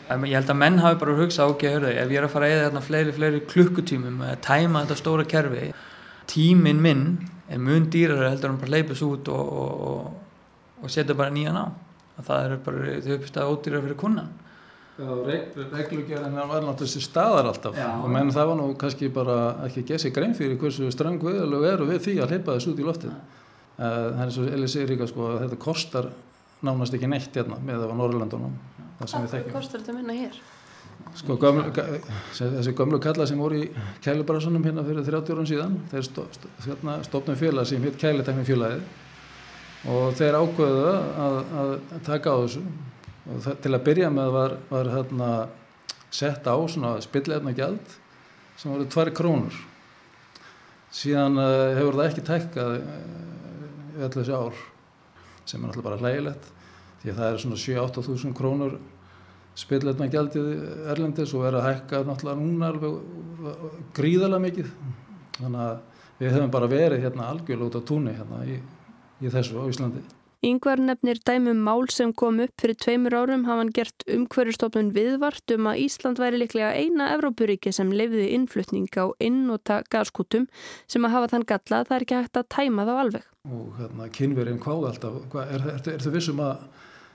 ég 0.08 0.38
held 0.38 0.48
að 0.48 0.56
menn 0.56 0.78
hafi 0.80 0.96
bara 1.02 1.16
hugsað 1.18 1.50
ok, 1.52 1.64
hörðu, 1.68 1.90
ef 1.92 2.12
ég 2.14 2.16
er 2.16 2.24
að 2.24 2.32
fara 2.32 2.46
að 2.48 2.54
eða 2.54 2.68
þarna 2.68 2.80
fleiri, 2.86 3.12
fleiri 3.12 3.40
klukkutímum 3.44 4.22
að 4.24 4.38
tæma 4.46 4.84
þetta 4.86 4.96
stóra 4.96 5.26
kerfi 5.28 5.66
tímin 6.32 6.80
minn 6.80 7.02
er 7.52 7.60
mun 7.60 7.90
dýrar 7.92 8.30
heldur 8.30 8.54
hann 8.54 8.60
bara 8.62 8.72
leipast 8.72 9.04
út 9.04 9.28
og, 9.28 9.52
og, 9.52 9.82
og, 9.90 10.80
og 10.80 10.92
setja 10.92 11.16
bara 11.18 11.34
nýjan 11.34 11.60
á. 11.60 11.68
Það 12.24 12.44
er 12.46 12.56
bara, 12.64 12.94
þau 13.04 13.12
uppstæða 13.18 13.50
ódýrar 13.52 13.84
fyrir 13.84 14.00
kunnan 14.00 14.32
reglugjörðin 14.98 16.38
var 16.38 16.64
náttúrulega 16.66 17.02
staðar 17.04 17.50
alltaf. 17.52 17.76
Já. 17.78 17.88
og 18.02 18.08
menn 18.10 18.32
það 18.34 18.48
var 18.50 18.58
nú 18.58 18.68
kannski 18.80 19.10
bara 19.14 19.36
ekki 19.68 19.84
að 19.84 19.90
gesa 19.92 20.10
grein 20.14 20.34
fyrir 20.34 20.58
hversu 20.58 20.90
strang 20.94 21.22
viðalög 21.22 21.68
eru 21.72 21.86
við 21.92 22.00
því 22.08 22.16
að 22.22 22.34
hleypa 22.34 22.56
þessu 22.56 22.72
út 22.72 22.82
í 22.82 22.88
loftið. 22.88 23.18
Það 23.78 24.24
er 24.24 24.34
svo 24.34 24.48
Eli 24.50 24.68
segir 24.70 24.90
líka 24.90 25.06
sko 25.06 25.28
að 25.30 25.40
þetta 25.44 25.60
kostar 25.62 26.10
nánast 26.66 26.94
ekki 26.98 27.10
neitt 27.10 27.36
hérna 27.38 27.60
með 27.62 27.84
það 27.84 27.92
á 27.94 27.96
Norrlandunum 28.00 28.54
Hvað 28.98 29.52
kostar 29.52 29.78
þetta 29.78 29.94
minna 29.94 30.16
hér? 30.16 30.38
Sko 31.18 31.36
gömlu, 31.40 31.70
þessi 32.34 32.72
gömlu 32.76 32.98
kalla 33.02 33.26
sem 33.30 33.38
voru 33.38 33.62
í 33.62 33.68
Kælibarassunum 34.02 34.64
hérna 34.66 34.82
fyrir 34.86 35.06
30 35.06 35.36
árum 35.36 35.46
síðan 35.46 35.76
þeir 35.92 36.08
hérna 36.66 36.96
stofnum 37.06 37.38
félag 37.38 37.68
sem 37.70 37.84
hitt 37.86 37.98
Kælitekni 38.00 38.44
félagið 38.48 38.82
og 39.94 40.18
þeir 40.18 40.38
ákveðu 40.40 40.90
að, 40.90 41.38
að 41.62 41.72
taka 42.08 42.34
á 42.34 42.36
þessu 42.42 42.64
og 43.28 43.40
það, 43.44 43.56
til 43.64 43.72
að 43.74 43.86
byrja 43.88 44.10
með 44.12 44.34
var, 44.34 44.54
var 44.70 44.90
hérna, 44.92 45.30
sett 46.10 46.46
á 46.48 46.56
spillefna 47.04 47.54
gjald 47.56 47.96
sem 48.58 48.72
voru 48.72 48.86
tvær 48.90 49.10
krónur. 49.14 49.56
Síðan 50.94 51.36
uh, 51.38 51.76
hefur 51.76 51.98
það 51.98 52.06
ekki 52.08 52.24
tækkað 52.26 52.76
uh, 52.78 54.04
öll 54.06 54.12
þessi 54.14 54.34
ár 54.34 54.62
sem 55.48 55.60
er 55.60 55.68
náttúrulega 55.68 55.88
bara 55.88 56.00
hlægilegt 56.00 56.48
því 57.02 57.10
að 57.12 57.18
það 57.18 57.28
er 57.28 57.42
svona 57.42 57.60
7-8 57.64 58.04
þúsund 58.08 58.36
krónur 58.38 58.78
spillefna 59.58 60.08
gjaldið 60.10 60.48
erlendis 60.94 61.34
og 61.36 61.46
er 61.48 61.58
að 61.58 61.68
hækka 61.68 62.02
náttúrulega 62.06 62.40
núna 62.40 62.72
alveg 62.72 63.88
gríðarlega 63.96 64.44
mikið. 64.46 64.72
Þannig 65.38 65.64
að 65.64 65.78
við 66.18 66.34
hefum 66.34 66.54
bara 66.54 66.70
verið 66.70 67.04
hérna 67.04 67.28
á 67.30 67.80
túnni 67.86 68.14
hérna 68.16 68.42
í, 68.48 68.58
í 69.22 69.32
þessu 69.32 69.60
á 69.60 69.70
Íslandi 69.70 70.02
Yngvar 70.46 70.78
nefnir 70.78 71.18
dæmum 71.26 71.58
mál 71.66 71.88
sem 71.90 72.12
kom 72.14 72.38
upp 72.44 72.62
fyrir 72.62 72.78
tveimur 72.78 73.16
árum 73.18 73.46
hafa 73.48 73.64
hann 73.64 73.72
gert 73.74 74.04
umhverjastofnun 74.06 74.92
viðvart 74.94 75.54
um 75.56 75.66
að 75.66 75.80
Ísland 75.82 76.20
væri 76.22 76.38
liklega 76.38 76.70
eina 76.78 77.08
Evrópuríki 77.16 77.72
sem 77.74 77.90
lefði 77.90 78.28
innflutning 78.36 78.86
á 78.94 79.10
innota 79.18 79.80
gaskútum 79.90 80.46
sem 80.86 81.02
að 81.02 81.16
hafa 81.16 81.32
þann 81.34 81.48
galla 81.52 81.80
að 81.82 81.88
það 81.90 81.96
er 81.96 82.06
ekki 82.06 82.20
hægt 82.20 82.38
að 82.38 82.50
tæma 82.54 82.86
þá 82.86 82.94
alveg. 83.02 83.30
Og 83.48 83.80
hérna 83.80 84.10
kynverinn 84.14 84.62
hvaða 84.62 84.92
alltaf, 84.92 85.22
hvað, 85.32 85.54
er, 85.56 85.70
er, 85.74 85.82
er, 85.94 86.04
þú 86.06 86.14
vissum 86.14 86.44
að, 86.44 86.68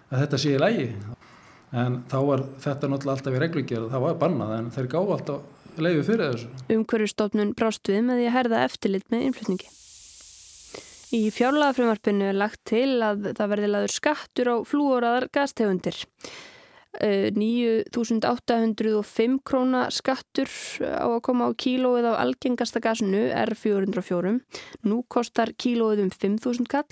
að 0.10 0.26
þetta 0.26 0.42
sé 0.44 0.58
í 0.58 0.64
lægi? 0.64 0.90
en 1.74 2.02
þá 2.10 2.18
var 2.28 2.44
þetta 2.62 2.90
náttúrulega 2.90 3.18
alltaf 3.18 3.36
í 3.36 3.42
reglugjörð 3.42 3.94
það 3.94 4.04
var 4.06 4.18
bannað 4.22 4.56
en 4.58 4.68
þeir 4.76 4.90
gáði 4.92 5.16
alltaf 5.16 5.80
leiði 5.82 6.04
fyrir 6.06 6.36
þessu 6.36 6.76
Umhverjustofnun 6.76 7.56
brást 7.58 7.90
við 7.90 8.04
með 8.10 8.22
því 8.22 8.28
að 8.30 8.36
herða 8.38 8.66
eftirlit 8.68 9.08
með 9.14 9.26
innflutningi 9.30 9.72
Í 11.14 11.28
fjárlagafrömmarpinu 11.30 12.32
er 12.32 12.38
lagt 12.42 12.64
til 12.66 12.98
að 13.06 13.28
það 13.38 13.52
verði 13.52 13.68
laður 13.70 13.92
skattur 13.94 14.50
á 14.50 14.56
flúoraðar 14.66 15.28
gastegundir. 15.36 16.00
9.805 17.02 19.40
króna 19.46 19.92
skattur 19.94 20.50
á 20.82 21.06
að 21.10 21.22
koma 21.26 21.48
á 21.50 21.52
kílóið 21.58 22.06
á 22.10 22.14
algengasta 22.22 22.80
gasinu 22.82 23.30
R404. 23.34 24.40
Nú 24.86 25.04
kostar 25.10 25.54
kílóið 25.58 26.00
um 26.06 26.12
5.000 26.14 26.68
kall, 26.70 26.86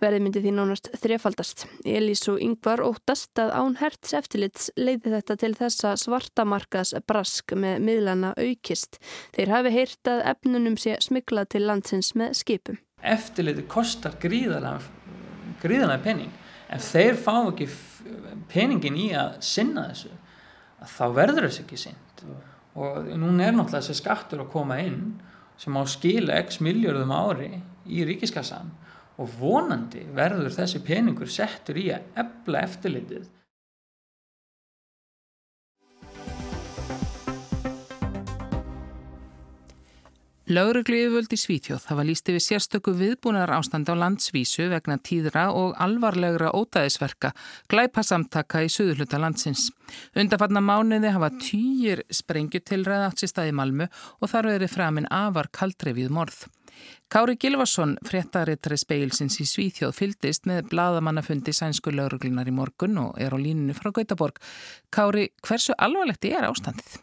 verði 0.00 0.20
myndi 0.24 0.40
því 0.44 0.52
nánast 0.56 0.88
þrefaldast. 1.00 1.66
Elís 1.84 2.28
og 2.32 2.40
Yngvar 2.44 2.80
óttast 2.84 3.38
að 3.40 3.50
án 3.56 3.76
herts 3.80 4.12
eftirlits 4.16 4.70
leiði 4.76 5.10
þetta 5.16 5.34
til 5.40 5.54
þessa 5.56 5.96
svartamarkas 6.00 6.90
brask 7.08 7.52
með 7.56 7.80
miðlana 7.88 8.30
aukist. 8.36 8.92
Þeir 9.36 9.48
hafi 9.56 9.70
heyrt 9.76 10.04
að 10.08 10.24
efnunum 10.32 10.76
sé 10.80 10.92
smiklað 11.04 11.46
til 11.56 11.64
landsins 11.68 12.10
með 12.16 12.30
skipum. 12.40 12.78
Eftirliti 13.02 13.64
kostar 13.68 14.14
gríðarlega 14.22 15.98
penning. 16.02 16.32
Ef 16.72 16.86
þeir 16.92 17.18
fá 17.20 17.34
ekki 17.42 17.68
peningin 18.52 18.96
í 18.98 19.10
að 19.16 19.36
sinna 19.44 19.88
þessu 19.90 20.12
þá 20.88 21.04
verður 21.14 21.48
þessu 21.48 21.64
ekki 21.64 21.78
sint 21.78 22.24
og 22.72 23.10
núna 23.20 23.46
er 23.46 23.56
náttúrulega 23.56 23.82
þessi 23.82 23.98
skattur 23.98 24.44
að 24.44 24.52
koma 24.54 24.78
inn 24.82 25.02
sem 25.60 25.76
á 25.76 25.82
skila 25.86 26.38
x 26.42 26.62
miljörðum 26.64 27.12
ári 27.14 27.50
í 27.86 28.04
ríkiskassan 28.08 28.72
og 29.20 29.36
vonandi 29.38 30.06
verður 30.16 30.54
þessi 30.54 30.80
peningur 30.86 31.30
settur 31.30 31.78
í 31.78 31.90
að 31.94 32.08
ebla 32.24 32.64
eftirlitið 32.66 33.28
Lauruglu 40.52 40.98
yfirvöld 40.98 41.32
í 41.32 41.36
Svíþjóð 41.38 41.84
hafa 41.88 42.02
líst 42.04 42.26
yfir 42.28 42.42
sérstöku 42.44 42.92
viðbúnar 42.98 43.48
ástand 43.54 43.88
á 43.88 43.96
landsvísu 43.96 44.66
vegna 44.68 44.98
tíðra 45.00 45.46
og 45.56 45.76
alvarlegra 45.80 46.50
ótaðisverka 46.52 47.30
glæpasamtaka 47.72 48.60
í 48.66 48.68
suðurluta 48.72 49.20
landsins. 49.22 49.70
Undarfarna 50.18 50.60
mánuði 50.60 51.12
hafa 51.14 51.30
týjir 51.40 52.02
sprengjutilræð 52.12 53.04
átt 53.06 53.22
sér 53.22 53.32
staði 53.32 53.54
Malmu 53.56 53.86
og 54.20 54.32
þar 54.32 54.50
verið 54.50 54.74
framinn 54.74 55.08
afar 55.08 55.48
kaldri 55.56 55.94
við 55.96 56.12
morð. 56.12 56.42
Kári 57.12 57.38
Gilvarsson, 57.40 57.94
fréttarittari 58.04 58.76
speilsins 58.80 59.38
í 59.40 59.46
Svíþjóð, 59.48 59.94
fyldist 59.96 60.50
með 60.50 60.66
bladamannafundi 60.74 61.54
sænsku 61.56 61.94
lauruglunar 61.94 62.50
í 62.50 62.56
morgun 62.56 63.00
og 63.06 63.16
er 63.16 63.32
á 63.32 63.38
línunni 63.40 63.78
frá 63.78 63.88
Gautaborg. 63.94 64.42
Kári, 64.92 65.30
hversu 65.46 65.78
alvarlegt 65.78 66.28
er 66.28 66.50
ástandið? 66.50 67.00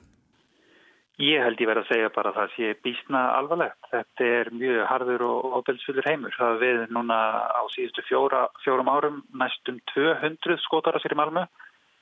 Ég 1.19 1.41
held 1.43 1.60
ég 1.60 1.67
verið 1.67 1.84
að 1.84 1.89
segja 1.91 2.10
bara 2.15 2.29
að 2.32 2.38
það 2.38 2.51
sé 2.55 2.67
bísna 2.86 3.21
alvarlegt. 3.36 3.88
Þetta 3.91 4.27
er 4.39 4.49
mjög 4.55 4.77
harður 4.88 5.23
og 5.27 5.58
ábelsfullur 5.58 6.08
heimur. 6.08 6.36
Það 6.38 6.62
við 6.62 6.84
núna 6.95 7.17
á 7.51 7.62
síðustu 7.73 8.05
fjóra, 8.08 8.45
fjórum 8.63 8.91
árum 8.93 9.17
næstum 9.41 9.82
200 9.91 10.62
skótara 10.63 11.01
sér 11.03 11.17
í 11.17 11.19
Malmö 11.19 11.43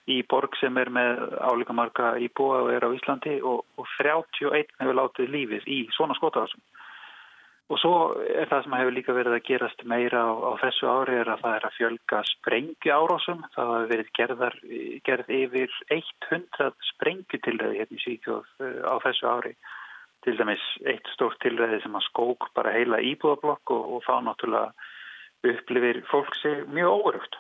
í 0.08 0.21
borg 0.30 0.53
sem 0.62 0.77
er 0.77 0.91
með 0.93 1.23
álíka 1.41 1.73
marga 1.75 2.13
íbúa 2.21 2.62
og 2.67 2.69
er 2.75 2.86
á 2.86 2.93
Íslandi 2.93 3.39
og, 3.41 3.65
og 3.82 3.89
31 3.97 4.69
hefur 4.77 4.99
látið 5.01 5.34
lífið 5.34 5.65
í 5.65 5.80
svona 5.97 6.15
skótarasum. 6.19 6.62
Og 7.67 7.80
svo 7.82 7.95
er 8.23 8.47
það 8.47 8.62
sem 8.63 8.75
hefur 8.80 8.93
líka 8.95 9.13
verið 9.15 9.34
að 9.36 9.47
gerast 9.49 9.82
meira 9.91 10.21
á, 10.23 10.32
á 10.39 10.51
þessu 10.62 10.88
ári 10.88 11.17
er 11.19 11.32
að 11.34 11.41
það 11.41 11.56
er 11.58 11.65
að 11.67 11.73
fjölga 11.75 12.19
sprengju 12.30 12.93
árásum. 12.95 13.41
Það 13.56 13.71
hefur 13.73 13.89
verið 13.91 14.12
gerðar, 14.19 14.56
gerð 15.10 15.34
yfir 15.38 15.73
100 15.97 16.69
sprengjutilræði 16.93 17.82
hérna 17.82 17.99
í 17.99 18.03
Svíkjóð 18.06 18.53
eh, 18.63 18.80
á 18.88 18.95
þessu 19.03 19.27
ári. 19.27 19.51
Til 20.23 20.38
dæmis 20.39 20.63
eitt 20.88 21.12
stórt 21.12 21.41
tilræði 21.43 21.82
sem 21.84 21.99
að 21.99 22.08
skók 22.08 22.47
bara 22.56 22.71
heila 22.75 23.01
íbúðablokk 23.03 23.75
og, 23.75 23.91
og 23.97 24.08
þá 24.08 24.15
náttúrulega 24.30 24.71
upplifir 25.51 26.01
fólk 26.08 26.39
sig 26.39 26.63
mjög 26.71 27.03
órugt. 27.12 27.38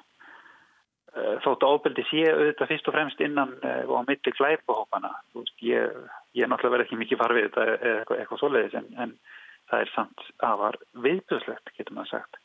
Eh, 1.15 1.33
þóttu 1.47 1.71
ábeldi 1.71 2.03
sé 2.11 2.27
auðvitað 2.33 2.73
fyrst 2.75 2.91
og 2.91 2.99
fremst 2.99 3.23
innan 3.23 3.55
eh, 3.63 3.83
og 3.87 4.03
á 4.03 4.07
milli 4.11 4.35
glæpahópana. 4.35 5.15
Ég, 5.63 6.05
ég 6.35 6.51
náttúrulega 6.51 6.75
verð 6.75 6.89
ekki 6.89 6.99
mikið 6.99 7.23
farfið 7.23 7.47
þetta 7.47 7.67
eitthvað, 7.79 8.17
eitthvað 8.19 8.43
svoleiðis 8.43 8.81
en, 8.83 8.95
en 9.07 9.19
það 9.71 9.83
er 9.83 9.93
samt 9.93 10.27
afar 10.45 10.77
viðbjörnslegt, 11.05 11.71
getur 11.77 11.97
maður 11.97 12.13
sagt. 12.15 12.39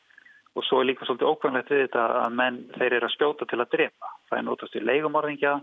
Og 0.53 0.65
svo 0.67 0.81
er 0.81 0.89
líka 0.91 1.07
svolítið 1.07 1.31
ókvæmlegt 1.31 1.71
við 1.73 1.85
þetta 1.87 2.05
að 2.21 2.39
menn 2.39 2.59
þeir 2.75 2.97
eru 2.99 3.09
að 3.09 3.15
spjóta 3.15 3.47
til 3.49 3.61
að 3.61 3.71
drepa. 3.73 4.11
Það 4.29 4.39
er 4.39 4.47
nótast 4.47 4.77
í 4.77 4.83
leigumorðingja, 4.83 5.53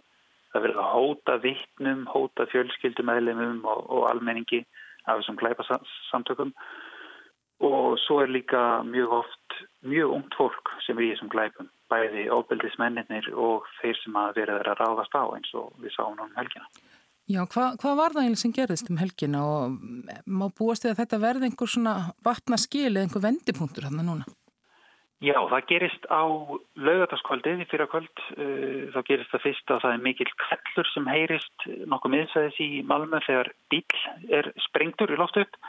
það 0.51 0.65
verður 0.67 0.83
að 0.83 0.93
hóta 0.97 1.37
vittnum, 1.45 2.05
hóta 2.11 2.47
fjölskyldumæðlimum 2.51 3.61
og, 3.71 3.85
og 3.87 4.07
almenningi 4.11 4.65
af 5.07 5.21
þessum 5.21 5.39
glæpasamtökum. 5.41 6.55
Og 7.71 7.99
svo 8.01 8.23
er 8.25 8.33
líka 8.33 8.81
mjög 8.89 9.19
oft 9.21 9.61
mjög 9.87 10.15
ungt 10.17 10.37
fólk 10.37 10.73
sem 10.85 10.99
er 10.99 11.07
í 11.07 11.11
þessum 11.15 11.31
glæpum, 11.33 11.69
bæði 11.93 12.29
óbeldismenninir 12.33 13.31
og 13.37 13.69
þeir 13.81 13.99
sem 14.01 14.17
að 14.17 14.41
verður 14.43 14.73
að 14.73 14.81
ráðast 14.81 15.17
á 15.17 15.25
eins 15.37 15.53
og 15.57 15.71
við 15.81 15.95
sáum 15.97 16.17
núna 16.17 16.29
um 16.29 16.39
helgina. 16.41 16.67
Já, 17.31 17.45
hvað 17.47 17.77
hva 17.79 17.95
var 17.95 18.15
það 18.15 18.25
eiginlega 18.25 18.43
sem 18.43 18.53
gerðist 18.57 18.89
um 18.91 18.99
helgina 18.99 19.41
og 19.47 19.75
má 20.27 20.49
búast 20.51 20.83
því 20.83 20.91
að 20.91 21.01
þetta 21.05 21.19
verði 21.23 21.47
einhver 21.47 21.71
svona 21.71 21.95
vatna 22.27 22.59
skil 22.59 22.89
eða 22.91 23.05
einhver 23.05 23.23
vendipunktur 23.23 23.87
hann 23.87 24.01
núna? 24.03 24.27
Já, 25.21 25.37
það 25.51 25.67
gerist 25.69 26.07
á 26.09 26.25
laugardagskvöldið 26.81 27.61
í 27.61 27.67
fyrra 27.69 27.87
kvöld. 27.93 28.23
Uh, 28.39 28.89
þá 28.95 29.01
gerist 29.05 29.35
það 29.35 29.45
fyrst 29.45 29.73
að 29.75 29.83
það 29.85 29.95
er 29.95 30.03
mikil 30.07 30.29
kvellur 30.47 30.91
sem 30.95 31.11
heyrist 31.13 31.69
nokkuð 31.93 32.15
miðsæðis 32.15 32.61
í 32.65 32.69
Malmö 32.89 33.21
þegar 33.27 33.53
bíl 33.71 33.85
er 34.41 34.51
sprengtur 34.65 35.13
í 35.13 35.21
loftu 35.21 35.45
upp 35.45 35.61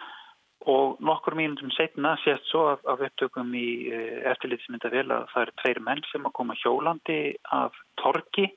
og 0.72 1.02
nokkur 1.04 1.36
mínum 1.36 1.74
setna 1.74 2.14
sést 2.22 2.46
svo 2.48 2.68
af, 2.72 2.86
af 2.88 3.04
upptökum 3.06 3.52
í 3.58 3.68
uh, 3.92 4.22
eftirlitsmynda 4.32 4.94
vel 4.94 5.10
að 5.12 5.28
það 5.34 5.44
eru 5.44 5.58
tveir 5.62 5.84
menn 5.90 6.06
sem 6.10 6.26
að 6.26 6.38
koma 6.40 6.58
hjólandi 6.64 7.20
af 7.60 7.76
torki 8.00 8.48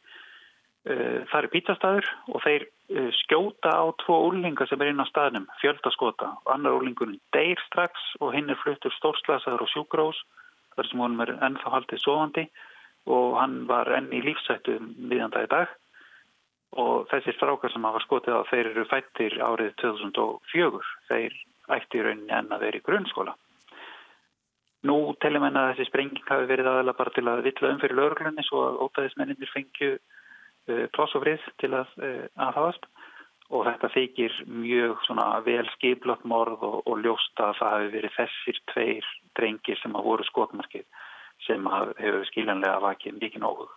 það 0.85 1.39
eru 1.39 1.51
bítastæður 1.53 2.09
og 2.29 2.43
þeir 2.45 2.65
eh, 2.93 3.11
skjóta 3.23 3.73
á 3.73 3.85
tvo 4.05 4.19
úrlingar 4.29 4.69
sem 4.69 4.83
er 4.85 4.93
inn 4.93 5.01
á 5.01 5.09
staðnum, 5.09 5.47
fjöldaskota 5.63 6.35
annar 6.53 6.77
úrlingurinn 6.77 7.21
deyr 7.33 7.61
strax 7.71 8.11
og 8.21 8.35
hinn 8.37 8.53
er 8.53 8.61
fluttur 8.61 8.93
stórslasaður 8.99 9.65
og 9.65 9.73
sjúkrós 9.73 10.21
þar 10.75 10.91
sem 10.91 11.01
honum 11.01 11.23
er 11.25 11.33
ennþá 11.39 11.73
haldið 11.73 12.03
sofandi 12.03 12.45
og 13.09 13.39
hann 13.39 13.63
var 13.69 13.89
enn 13.97 14.13
í 14.13 14.21
lífsættu 14.25 14.77
miðjanda 14.81 15.45
í 15.45 15.51
dag. 15.53 15.73
Og 16.81 17.07
þessi 17.09 17.33
strákar 17.37 17.71
sem 17.71 17.85
hafa 17.87 18.03
skotið 18.03 18.37
á 18.41 18.43
þeir 18.51 18.71
eru 18.73 18.85
fættir 18.91 19.37
árið 19.39 19.75
2004 19.81 20.81
þeir 21.09 21.37
ætti 21.77 22.03
rauninni 22.03 22.35
enn 22.35 22.53
að 22.53 22.65
vera 22.67 22.81
í 22.81 22.85
grunnskóla. 22.85 23.37
Nú 24.85 25.15
telum 25.23 25.47
en 25.49 25.57
að 25.57 25.71
þessi 25.75 25.89
sprenging 25.89 26.27
hafi 26.29 26.49
verið 26.51 26.69
aðalega 26.69 26.99
bara 26.99 27.15
til 27.15 27.25
að 27.31 27.45
vilja 27.47 27.71
um 27.71 27.81
fyrir 27.81 27.97
lögurlunni 28.01 28.45
svo 28.45 28.67
að 28.67 28.81
ótaðismenninir 28.85 29.53
fengju 29.55 29.95
Eh, 30.65 30.87
pláss 30.97 31.13
og 31.13 31.21
frið 31.27 31.43
til 31.61 31.75
að 31.77 31.91
eh, 32.01 32.23
aðhafast 32.41 32.87
og 33.53 33.67
þetta 33.67 33.91
þykir 33.93 34.37
mjög 34.49 35.03
vel 35.45 35.67
skiplagt 35.75 36.25
morð 36.25 36.63
og, 36.65 36.79
og 36.89 37.03
ljósta 37.05 37.51
að 37.51 37.59
það 37.59 37.75
hefur 37.75 37.93
verið 37.99 38.15
þessir 38.15 38.61
tveir 38.73 39.11
drengir 39.37 39.81
sem 39.83 39.93
hafa 39.93 40.09
voru 40.09 40.25
skotmarkið 40.25 40.87
sem 41.45 41.69
hefur 41.69 42.25
skiljanlega 42.31 42.81
vakið 42.81 43.21
mikið 43.21 43.45
nógu. 43.45 43.69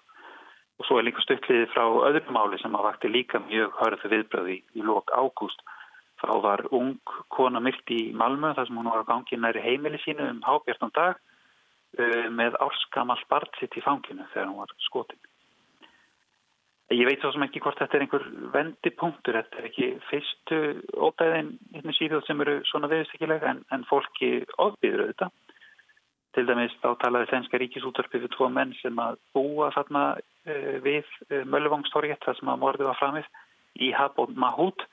Og 0.80 0.88
svo 0.88 1.02
er 1.02 1.10
líka 1.10 1.26
stökliðið 1.26 1.74
frá 1.74 1.84
öðrum 2.08 2.36
máli 2.38 2.62
sem 2.62 2.80
hafa 2.80 2.94
vakti 2.94 3.12
líka 3.12 3.44
mjög 3.44 3.76
hörðu 3.82 4.16
viðbröði 4.16 4.56
í, 4.56 4.64
í 4.80 4.88
lok 4.88 5.12
ágúst. 5.12 5.60
Þá 6.24 6.32
var 6.48 6.68
ung 6.72 6.96
kona 7.36 7.60
myrt 7.60 7.92
í 7.92 8.14
Malmö 8.16 8.56
þar 8.56 8.70
sem 8.70 8.80
hún 8.80 8.88
var 8.94 9.04
á 9.04 9.10
gangi 9.12 9.44
næri 9.44 9.60
heimili 9.66 10.00
sínu 10.06 10.32
um 10.32 10.40
hábjartan 10.46 10.96
dag 10.96 11.20
uh, 12.00 12.28
með 12.32 12.56
árskamall 12.64 13.24
barnsitt 13.28 13.76
í 13.76 13.84
fanginu 13.84 14.24
þegar 14.32 14.54
hún 14.54 14.64
var 14.64 14.78
skotin. 14.88 15.20
Ég 16.88 17.04
veit 17.04 17.20
svo 17.20 17.34
sem 17.36 17.44
ekki 17.44 17.60
hvort 17.60 17.80
þetta 17.82 17.98
er 17.98 18.04
einhver 18.06 18.24
vendipunktur, 18.54 19.36
þetta 19.36 19.60
er 19.60 19.66
ekki 19.68 19.88
fyrstu 20.08 20.60
ódæðin 20.96 21.50
hérna 21.74 21.96
síðan 21.98 22.24
sem 22.24 22.44
eru 22.46 22.62
svona 22.70 22.88
viðstíkilega 22.92 23.50
en, 23.52 23.60
en 23.76 23.84
fólki 23.90 24.30
ofbýður 24.56 25.04
auðvitað. 25.04 25.34
Til 26.38 26.46
dæmis 26.48 26.78
þá 26.80 26.88
talaði 27.02 27.28
Þenska 27.34 27.60
ríkisúttarpið 27.60 28.24
við 28.24 28.34
tvo 28.38 28.48
menn 28.54 28.72
sem 28.80 29.04
að 29.04 29.20
búa 29.36 29.68
þarna 29.76 30.06
uh, 30.16 30.74
við 30.86 31.04
uh, 31.28 31.44
Möllevóngstorget 31.50 32.24
þar 32.24 32.40
sem 32.40 32.54
að 32.54 32.64
morðið 32.64 32.92
var 32.92 33.00
framið 33.02 33.30
í 33.84 33.92
Habod 33.98 34.40
Mahút 34.40 34.88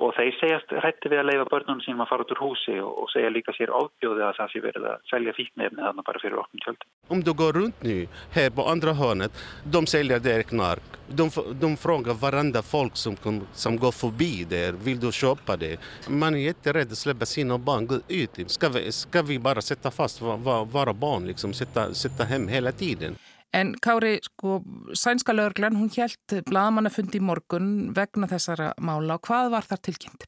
og 0.00 0.14
þeir 0.16 0.36
segjast 0.40 0.72
hrætti 0.82 1.10
við 1.12 1.22
að 1.22 1.28
leifa 1.28 1.46
börnunum 1.50 1.82
sínum 1.84 2.02
að 2.04 2.10
fara 2.10 2.24
út 2.24 2.32
úr 2.34 2.42
húsi 2.44 2.76
og, 2.80 2.92
og 3.02 3.10
segja 3.12 3.32
líka 3.32 3.52
sér 3.56 3.72
ofbjóði 3.76 4.24
að 4.24 4.38
það 4.38 4.52
sé 4.52 4.62
verið 4.64 4.86
að 4.90 5.02
selja 5.10 5.34
fíknefni 5.36 5.84
þannig 5.84 6.06
bara 6.06 6.22
fyrir 6.22 6.40
okkur 6.42 6.64
kjöld. 6.64 6.86
Om 7.10 7.24
du 7.26 7.32
går 7.34 7.52
runt 7.52 7.82
nu 7.82 7.98
här 8.32 8.50
på 8.50 8.66
andra 8.72 8.92
hörnet, 8.92 9.32
de 9.64 9.86
säljer 9.86 10.18
där 10.18 10.42
knark. 10.42 10.82
De, 11.06 11.30
de 11.60 11.76
frågar 11.76 12.14
varandra 12.14 12.62
folk 12.62 12.96
som, 12.96 13.16
som 13.52 13.76
går 13.76 13.92
förbi 13.92 14.44
där, 14.44 14.72
vill 14.72 15.00
du 15.00 15.12
köpa 15.12 15.56
det? 15.56 15.80
Man 16.08 16.34
är 16.34 16.38
jätterädd 16.38 16.92
att 16.92 16.98
släppa 16.98 17.26
sina 17.26 17.58
barn 17.58 17.86
gå 17.86 17.96
ut. 18.08 18.50
Ska 18.50 18.68
vi, 18.68 18.92
ska 18.92 19.22
vi 19.22 19.38
bara 19.38 19.60
sätta 19.60 19.90
fast 19.90 20.22
våra 20.22 20.92
barn, 20.92 21.26
liksom, 21.26 21.52
sätta, 21.52 21.94
sätta 21.94 22.24
hem 22.24 22.48
hela 22.48 22.72
tiden? 22.72 23.16
En 23.52 23.72
Kári, 23.82 24.18
sko, 24.22 24.60
sænska 24.94 25.34
lögurglann, 25.34 25.78
hún 25.78 25.90
hjælt 25.90 26.36
bladamannafundi 26.46 27.18
í 27.18 27.24
morgun 27.24 27.90
vegna 27.96 28.28
þessara 28.30 28.74
mála 28.78 29.16
og 29.18 29.26
hvað 29.26 29.50
var 29.56 29.66
þar 29.66 29.82
tilkynnt? 29.88 30.26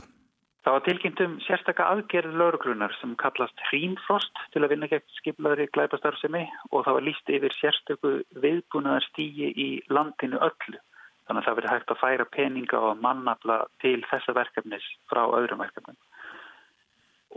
Það 0.63 0.75
var 0.77 0.83
tilkynnt 0.87 1.21
um 1.25 1.33
sérstakka 1.43 1.87
aðgerð 1.91 2.35
lögurglunar 2.39 2.93
sem 3.01 3.15
kallast 3.19 3.63
Hrínfrost 3.69 4.43
til 4.55 4.63
að 4.63 4.75
vinna 4.75 4.89
gegn 4.91 5.15
skiplaðri 5.19 5.67
glæpastarfsemi 5.75 6.43
og 6.71 6.85
það 6.85 6.99
var 6.99 7.07
líst 7.09 7.33
yfir 7.35 7.57
sérstöku 7.57 8.13
viðbúnaðar 8.45 9.07
stígi 9.09 9.51
í 9.59 9.69
landinu 9.91 10.39
öllu. 10.39 10.79
Þannig 11.27 11.43
að 11.43 11.49
það 11.49 11.59
verið 11.59 11.75
hægt 11.75 11.95
að 11.95 12.03
færa 12.03 12.29
peninga 12.37 12.85
og 12.91 13.03
mannafla 13.03 13.59
til 13.83 13.99
þessa 14.11 14.35
verkefnis 14.39 14.87
frá 15.11 15.23
öðrum 15.31 15.63
verkefnum. 15.63 15.99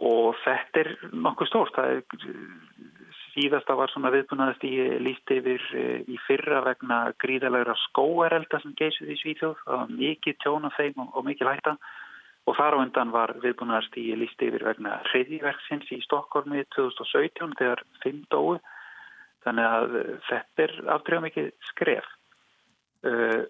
Og 0.05 0.37
þetta 0.43 0.83
er 0.83 0.91
nokkuð 1.13 1.49
stórt. 1.49 1.77
Það 1.77 1.93
er 1.93 2.05
síðasta 3.35 3.75
var 3.75 3.91
svona 3.91 4.11
viðbúnaðast 4.13 4.63
í 4.67 4.73
líst 5.03 5.31
yfir 5.31 5.63
eh, 5.75 6.01
í 6.07 6.17
fyrra 6.25 6.61
vegna 6.65 6.99
gríðalegra 7.21 7.75
skóarelda 7.89 8.61
sem 8.63 8.75
geysið 8.79 9.11
í 9.11 9.19
Svíþjóð. 9.19 9.57
Það 9.65 9.81
var 9.81 9.93
mikið 9.99 10.37
tjóna 10.43 10.71
þeim 10.77 11.03
og, 11.03 11.11
og 11.11 11.27
mikið 11.27 11.49
læta 11.51 11.75
og 12.45 12.57
þar 12.59 12.77
á 12.77 12.81
undan 12.83 13.11
var 13.13 13.33
viðbúnaðast 13.43 13.97
í 13.99 14.05
líst 14.21 14.41
yfir 14.45 14.63
vegna 14.67 14.99
hriðiverksins 15.09 15.91
í 15.91 15.99
Stokkólmi 16.05 16.63
2017 16.77 17.57
þegar 17.59 17.83
fimm 18.03 18.23
dói. 18.31 18.61
Þannig 19.45 19.69
að 19.69 19.95
þetta 20.29 20.65
er 20.65 20.75
aftrjáð 20.95 21.25
mikið 21.27 21.51
skref. 21.69 22.07
Uh, 23.05 23.43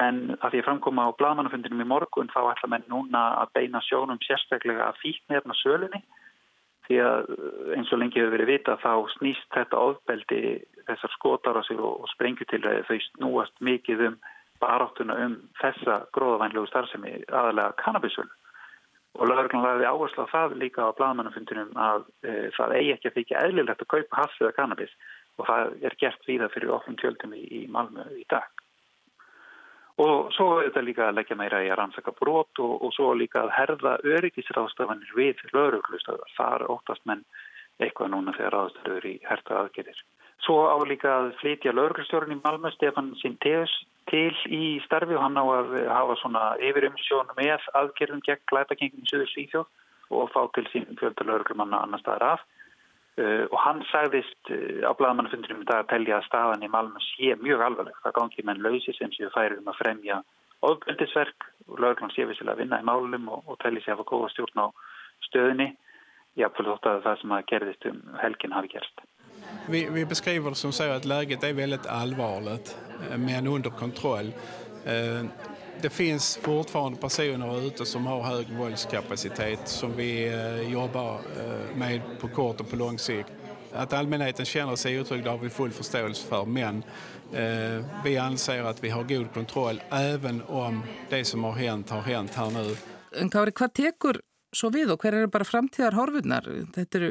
en 0.00 0.20
að 0.38 0.54
því 0.54 0.60
að 0.62 0.66
framkoma 0.68 1.04
á 1.04 1.16
bladmannafundinum 1.20 1.82
í 1.84 1.88
morgun 1.88 2.30
þá 2.32 2.54
ætla 2.54 2.70
menn 2.72 2.86
núna 2.88 3.24
að 3.42 3.50
beina 3.58 3.82
sjónum 3.84 4.20
sérstaklega 4.24 4.86
að 4.88 5.00
fíknirna 5.02 5.56
sölunni 5.60 6.00
því 6.88 7.00
að 7.06 7.32
eh, 7.36 7.72
eins 7.78 7.92
og 7.92 8.02
lengi 8.02 8.20
hefur 8.20 8.36
verið 8.36 8.52
vita 8.54 8.76
þá 8.82 8.92
snýst 9.16 9.48
þetta 9.56 9.82
ofbeldi 9.90 10.42
þessar 10.88 11.16
skotar 11.16 11.58
á 11.58 11.62
sig 11.66 11.80
og, 11.80 12.02
og 12.02 12.12
sprengjutilræði 12.14 12.86
þau 12.88 12.98
snúast 13.08 13.58
mikið 13.62 14.06
um 14.10 14.20
baráttuna 14.62 15.18
um 15.24 15.36
þessa 15.58 16.04
gróðavænlegu 16.14 16.68
starfsemi 16.70 17.16
aðalega 17.30 17.74
kannabisölu 17.82 18.30
og 19.18 19.28
lögurglun 19.28 19.64
lagði 19.64 19.88
áherslu 19.90 20.24
á 20.24 20.32
það 20.32 20.54
líka 20.62 20.86
á 20.88 20.96
bladmannafundinum 20.96 21.72
að 21.76 22.06
e, 22.24 22.34
það 22.56 22.76
eigi 22.78 22.92
ekki 22.94 23.10
að 23.10 23.16
þykja 23.18 23.42
eðlilegt 23.46 23.84
að 23.84 23.90
kaupa 23.94 24.20
hass 24.22 24.38
eða 24.40 24.54
kannabis 24.56 24.94
og 25.40 25.48
það 25.48 25.74
er 25.88 25.96
gert 26.00 26.28
víða 26.28 26.48
fyrir 26.54 26.72
ofnum 26.72 26.96
tjöldum 27.00 27.34
í, 27.36 27.42
í 27.44 27.60
Malmö 27.72 28.06
í 28.16 28.24
dag. 28.32 28.48
Og 30.00 30.32
svo 30.32 30.48
er 30.58 30.70
þetta 30.70 30.82
líka 30.86 31.06
að 31.10 31.18
leggja 31.18 31.36
meira 31.36 31.60
í 31.60 31.68
að 31.68 31.78
rannsaka 31.82 32.14
brot 32.16 32.60
og, 32.64 32.78
og 32.80 32.94
svo 32.96 33.12
líka 33.18 33.42
að 33.42 33.52
herða 33.58 33.98
öryggisráðstafanir 34.08 35.12
við 35.16 35.42
lauruglustöðar. 35.52 36.32
Það 36.38 36.54
er 36.56 36.66
óttast 36.72 37.04
menn 37.04 37.24
eitthvað 37.82 38.12
núna 38.14 38.32
þegar 38.36 38.56
ráðstöður 38.56 39.08
í 39.10 39.14
herta 39.26 39.58
aðgerðir. 39.60 40.00
Svo 40.42 40.56
á 40.66 40.76
líka 40.88 41.10
að 41.12 41.28
flytja 41.42 41.74
lauruglustjórun 41.76 42.34
í 42.34 42.40
Malmö, 42.40 42.72
Stefan 42.74 43.12
Sintéus, 43.20 43.72
til 44.10 44.32
í 44.50 44.80
starfi 44.86 45.14
og 45.14 45.22
hann 45.22 45.38
á 45.38 45.44
að 45.44 45.76
hafa 45.86 46.16
svona 46.22 46.42
yfirumsjón 46.58 47.30
með 47.36 47.68
aðgerðum 47.78 48.24
gegn 48.26 48.42
glæpakengum 48.50 49.04
í 49.04 49.10
Suður 49.10 49.30
Svíþjóð 49.30 50.18
og 50.18 50.32
fá 50.34 50.40
til 50.56 50.66
sín 50.72 50.88
fjölda 50.98 51.28
lauruglumanna 51.28 51.84
annar 51.84 52.02
staðar 52.02 52.26
af. 52.32 52.42
Uh, 53.20 53.44
og 53.52 53.58
hann 53.60 53.82
sagðist 53.90 54.48
uh, 54.48 54.88
á 54.88 54.92
dag 54.96 55.82
að 55.82 55.90
telja 55.90 56.16
að 56.16 56.28
staðan 56.30 56.64
í 56.64 56.70
Malmö 56.72 57.00
sé 57.04 57.34
mjög 57.36 57.60
alvarleg. 57.66 57.98
Það 58.04 58.16
gangi 58.18 58.44
menn 58.48 58.62
lausi 58.64 58.94
sem 58.96 59.12
séu 59.12 59.28
færir 59.34 59.58
um 59.60 59.68
að 59.68 59.80
fremja 59.82 60.22
ofbeldisverk 60.64 61.48
og 61.68 61.80
lögurlann 61.82 62.14
sé 62.14 62.24
vissilega 62.24 62.56
að 62.56 62.62
vinna 62.62 62.80
í 62.80 62.86
málum 62.88 63.28
og, 63.28 63.42
og 63.50 63.58
telli 63.60 63.82
sér 63.82 63.96
að 63.96 64.00
hafa 64.00 64.10
góða 64.12 64.30
stjórn 64.32 64.64
á 64.64 64.66
stöðinni. 65.28 65.68
Jáfnveg 66.40 66.70
þótt 66.70 66.88
að 66.88 67.02
það 67.04 67.18
sem 67.20 67.34
að 67.36 67.48
gerðist 67.50 67.88
um 67.90 67.98
helgin 68.22 68.56
hafi 68.56 68.72
gerst. 68.72 69.04
Vi, 69.68 69.88
vi 69.92 70.06
beskriver 70.06 70.54
som 70.54 70.72
så 70.72 70.92
att 70.92 71.04
läget 71.04 71.44
är 71.44 71.52
väldigt 71.52 71.86
allvarligt 71.86 72.78
eh, 73.10 73.18
men 73.18 73.46
under 73.46 73.70
kontroll. 73.70 74.32
Uh, 74.86 75.26
det 75.82 75.90
finns 75.90 76.36
fortfarande 76.36 76.98
personer 76.98 77.66
ute 77.66 77.86
som 77.86 78.06
har 78.06 78.22
hög 78.22 78.46
våldskapacitet 78.50 79.68
som 79.68 79.96
vi 79.96 80.26
eh, 80.28 80.72
jobbar 80.72 81.14
eh, 81.14 81.76
med 81.76 82.00
på 82.20 82.28
kort 82.28 82.60
och 82.60 82.70
på 82.70 82.76
lång 82.76 82.98
sikt. 82.98 83.32
Att 83.72 83.92
allmänheten 83.92 84.44
känner 84.46 84.76
sig 84.76 85.00
otrygg 85.00 85.26
har 85.26 85.38
vi 85.38 85.50
full 85.50 85.70
förståelse 85.70 86.26
för 86.28 86.44
men 86.44 86.84
eh, 87.32 87.84
vi 88.04 88.18
anser 88.18 88.64
att 88.64 88.84
vi 88.84 88.88
har 88.88 89.02
god 89.02 89.34
kontroll 89.34 89.82
även 89.90 90.42
om 90.42 90.82
det 91.10 91.24
som 91.24 91.44
har 91.44 91.52
hänt 91.52 91.90
har 91.90 92.00
hänt 92.00 92.34
här 92.34 92.50
nu. 92.50 92.76
En 93.20 93.30
Kári, 93.30 93.52
hvað 93.52 93.72
tekur 93.76 94.20
svo 94.56 94.70
við 94.72 94.94
og 94.94 95.02
hver 95.02 95.12
eru 95.18 95.28
bara 95.28 95.44
framtíðar 95.44 95.98
horfurnar? 95.98 96.46
Þetta 96.74 96.98
eru 96.98 97.10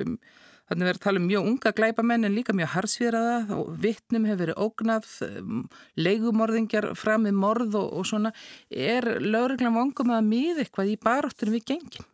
Þannig 0.70 0.88
verður 0.88 1.00
að 1.00 1.06
tala 1.06 1.20
um 1.20 1.28
mjög 1.28 1.48
unga 1.50 1.72
glæpamenn 1.80 2.28
en 2.28 2.36
líka 2.38 2.56
mjög 2.56 2.72
harsfýraða 2.76 3.58
og 3.58 3.74
vittnum 3.84 4.28
hefur 4.30 4.44
verið 4.46 4.62
ógnað, 4.68 5.10
um, 5.28 5.66
leigumorðingjar 6.00 6.92
fram 7.00 7.28
með 7.28 7.42
morð 7.42 7.76
og, 7.82 7.90
og 8.00 8.08
svona. 8.08 8.32
Er 8.70 9.08
lögreglan 9.20 9.76
vangum 9.76 10.16
að 10.16 10.32
miða 10.32 10.64
eitthvað 10.64 10.94
í 10.94 11.02
baráttunum 11.02 11.58
við 11.58 11.68
gengin? 11.74 12.08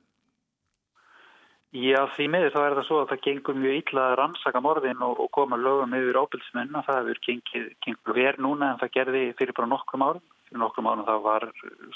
Já, 1.76 2.00
því 2.16 2.26
miður 2.32 2.54
þá 2.54 2.62
er 2.64 2.74
það 2.78 2.86
svo 2.88 2.98
að 3.02 3.10
það 3.12 3.24
gengur 3.26 3.58
mjög 3.60 3.74
illa 3.78 4.04
að 4.08 4.14
rannsaka 4.18 4.60
morðin 4.64 5.02
og, 5.04 5.20
og 5.20 5.28
koma 5.36 5.58
lögum 5.60 5.96
yfir 5.98 6.18
óbilsmenn 6.18 6.78
og 6.80 6.86
það 6.88 7.00
hefur 7.02 7.20
gengið, 7.26 7.66
gengið 7.84 8.16
verð 8.16 8.44
núna 8.46 8.70
en 8.72 8.80
það 8.80 8.94
gerði 8.96 9.24
fyrir 9.38 9.58
bara 9.58 9.70
nokkrum 9.74 10.06
árum. 10.08 10.24
Fyrir 10.48 10.62
nokkrum 10.64 10.88
árum 10.88 11.06
það 11.10 11.20
var 11.28 11.46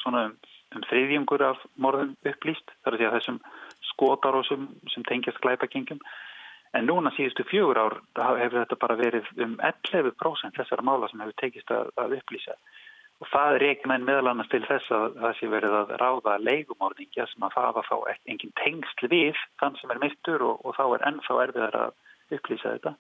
svona 0.03 0.25
um, 0.27 0.35
um 0.75 0.83
þriðjungur 0.89 1.45
af 1.47 1.63
morðum 1.81 2.11
upplýst. 2.19 2.75
Það 2.83 2.91
er 2.91 2.99
því 2.99 3.07
að 3.07 3.15
þessum 3.17 3.39
skotarósum 3.93 4.67
sem 4.91 5.07
tengjast 5.07 5.41
glæpagengum 5.41 6.03
En 6.77 6.87
núna 6.87 7.11
síðustu 7.15 7.43
fjögur 7.49 7.79
ár 7.81 7.97
hefur 8.15 8.61
þetta 8.61 8.77
bara 8.79 8.95
verið 8.99 9.27
um 9.43 9.57
11% 9.59 10.55
þessara 10.55 10.85
mála 10.87 11.09
sem 11.11 11.19
hefur 11.23 11.37
tekist 11.41 11.73
að, 11.75 11.91
að 11.99 12.15
upplýsa. 12.21 12.55
Og 13.21 13.29
það 13.29 13.55
er 13.55 13.65
ekki 13.67 13.89
menn 13.91 14.05
meðal 14.07 14.31
annars 14.31 14.49
til 14.49 14.63
þess 14.65 14.93
að 14.95 15.17
það 15.21 15.33
sé 15.37 15.49
verið 15.51 15.75
að 15.77 15.91
ráða 16.01 16.37
leigumorðingja 16.41 17.27
sem 17.29 17.43
að 17.45 17.57
það 17.57 17.75
var 17.75 17.89
þá 17.89 17.97
engin 18.33 18.53
tengsl 18.63 19.09
við 19.11 19.41
þann 19.61 19.77
sem 19.77 19.93
er 19.93 20.01
mittur 20.01 20.45
og, 20.47 20.63
og 20.65 20.77
þá 20.79 20.83
er 20.87 21.05
ennþá 21.11 21.37
erfiðar 21.43 21.77
að 21.83 22.37
upplýsa 22.37 22.73
þetta. 22.77 22.95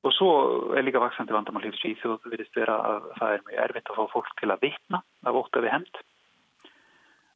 Og 0.00 0.16
svo 0.16 0.30
er 0.74 0.86
líka 0.86 1.02
vaksandi 1.02 1.36
vandamál 1.36 1.62
hér 1.66 1.76
í 1.76 1.82
Svíþjóð, 1.82 2.22
það 2.22 2.34
verðist 2.34 2.56
vera 2.56 2.78
að 2.88 3.08
það 3.20 3.34
er 3.34 3.42
mjög 3.46 3.62
erfitt 3.66 3.90
að 3.92 3.98
fá 4.00 4.14
fólk 4.14 4.30
til 4.40 4.48
að 4.48 4.62
vitna 4.64 5.02
af 5.28 5.40
ótt 5.42 5.58
af 5.60 5.66
við 5.66 5.74
hend. 5.76 6.00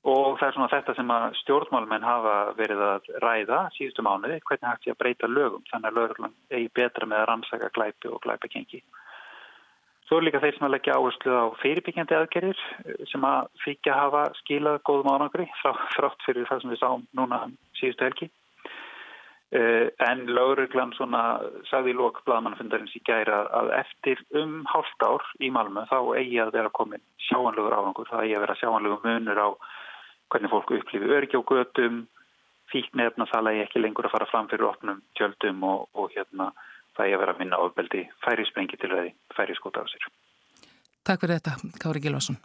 Og 0.05 0.35
það 0.37 0.47
er 0.47 0.55
svona 0.57 0.73
þetta 0.73 0.95
sem 0.99 1.11
að 1.15 1.23
stjórnmálmenn 1.39 2.05
hafa 2.05 2.35
verið 2.59 2.83
að 2.85 3.07
ræða 3.25 3.61
síðustu 3.73 4.05
mánuði, 4.05 4.37
hvernig 4.45 4.69
hægt 4.69 4.89
ég 4.91 4.97
að 4.97 5.01
breyta 5.01 5.31
lögum, 5.31 5.65
þannig 5.71 5.89
að 5.89 5.99
lögurlan 5.99 6.35
eigi 6.53 6.69
betra 6.77 7.09
með 7.09 7.23
að 7.23 7.29
rannsaka 7.31 7.71
glæpi 7.73 8.11
og 8.13 8.21
glæpakengi. 8.27 8.83
Svo 10.05 10.19
er 10.21 10.27
líka 10.27 10.43
þeir 10.43 10.59
sem 10.59 10.67
að 10.67 10.75
leggja 10.75 10.95
áherslu 10.99 11.33
á 11.33 11.45
fyrirbyggjandi 11.63 12.17
aðgerðir 12.19 12.59
sem 13.09 13.25
að 13.25 13.47
fíkja 13.65 13.97
hafa 13.97 14.27
skilað 14.43 14.83
góðum 14.85 15.15
ánangri 15.15 15.47
frátt 15.63 16.27
fyrir 16.27 16.45
það 16.51 16.61
sem 16.61 16.75
við 16.75 16.83
sáum 16.83 17.07
núna 17.17 17.39
síðustu 17.81 18.05
helgi. 18.05 18.29
Eh, 19.55 19.89
en 20.05 20.27
lögurlan 20.35 20.93
svona 20.99 21.23
sagði 21.71 21.95
í 21.95 21.97
lók 21.97 22.21
bladmannfundarins 22.27 22.93
í 22.99 23.01
gæra 23.07 23.45
að 23.55 23.73
eftir 23.79 24.21
um 24.37 24.65
hálft 24.69 25.05
ár 25.07 25.25
í 25.41 25.49
Malmö 25.55 25.85
þá 25.89 25.99
eigi 26.19 26.41
að 26.43 26.53
vera 26.59 26.73
komin 26.75 27.05
sjáanlegur 27.29 27.77
árangur, 27.77 28.09
það 28.11 28.25
eigi 28.25 28.37
að 28.37 28.45
vera 28.45 28.57
sjáanlegur 28.61 29.05
munur 29.07 29.41
á 29.41 29.49
hvernig 30.33 30.53
fólk 30.53 30.71
upplifi 30.79 31.11
örgi 31.19 31.39
á 31.39 31.43
gödum, 31.51 32.05
fíknefna 32.73 33.27
það 33.31 33.47
lægi 33.49 33.65
ekki 33.67 33.83
lengur 33.83 34.09
að 34.09 34.15
fara 34.17 34.31
fram 34.31 34.49
fyrir 34.51 34.69
opnum 34.71 35.03
tjöldum 35.19 35.63
og, 35.69 35.89
og 35.95 36.11
hérna 36.15 36.51
það 36.97 37.07
er 37.07 37.17
að 37.17 37.23
vera 37.25 37.35
að 37.35 37.43
minna 37.43 37.61
ofbeldi 37.61 38.03
færi 38.25 38.47
sprengi 38.49 38.79
til 38.81 38.93
veði, 38.95 39.15
færi 39.37 39.57
skóta 39.59 39.85
á 39.85 39.87
sér. 39.91 40.09
Takk 41.05 41.25
fyrir 41.25 41.41
þetta, 41.41 41.57
Kári 41.83 42.01
Gilvason. 42.01 42.39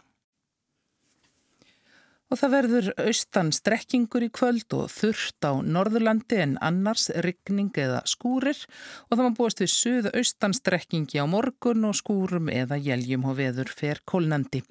Og 2.30 2.38
það 2.38 2.52
verður 2.54 2.88
austan 3.02 3.48
strekkingur 3.54 4.22
í 4.22 4.30
kvöld 4.30 4.70
og 4.76 4.86
þurft 4.94 5.42
á 5.42 5.58
Norðurlandi 5.66 6.38
en 6.44 6.52
annars 6.62 7.08
rigning 7.26 7.72
eða 7.74 8.04
skúrir 8.06 8.60
og 9.08 9.16
það 9.16 9.24
má 9.24 9.36
búast 9.38 9.62
við 9.62 9.72
suða 9.74 10.12
austan 10.20 10.54
strekkingi 10.54 11.18
á 11.18 11.26
morgun 11.26 11.88
og 11.90 11.98
skúrum 11.98 12.52
eða 12.54 12.78
jæljum 12.78 13.26
og 13.26 13.40
veður 13.42 13.74
fer 13.74 14.02
kólnandi. 14.06 14.62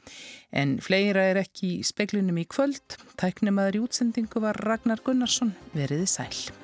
En 0.55 0.77
fleira 0.83 1.27
er 1.33 1.41
ekki 1.43 1.75
í 1.81 1.83
speklunum 1.83 2.39
í 2.39 2.47
kvöld. 2.47 2.95
Tæknum 3.19 3.59
aður 3.59 3.81
í 3.81 3.83
útsendingu 3.89 4.39
var 4.43 4.63
Ragnar 4.63 5.03
Gunnarsson 5.03 5.51
veriði 5.75 6.07
sæl. 6.07 6.58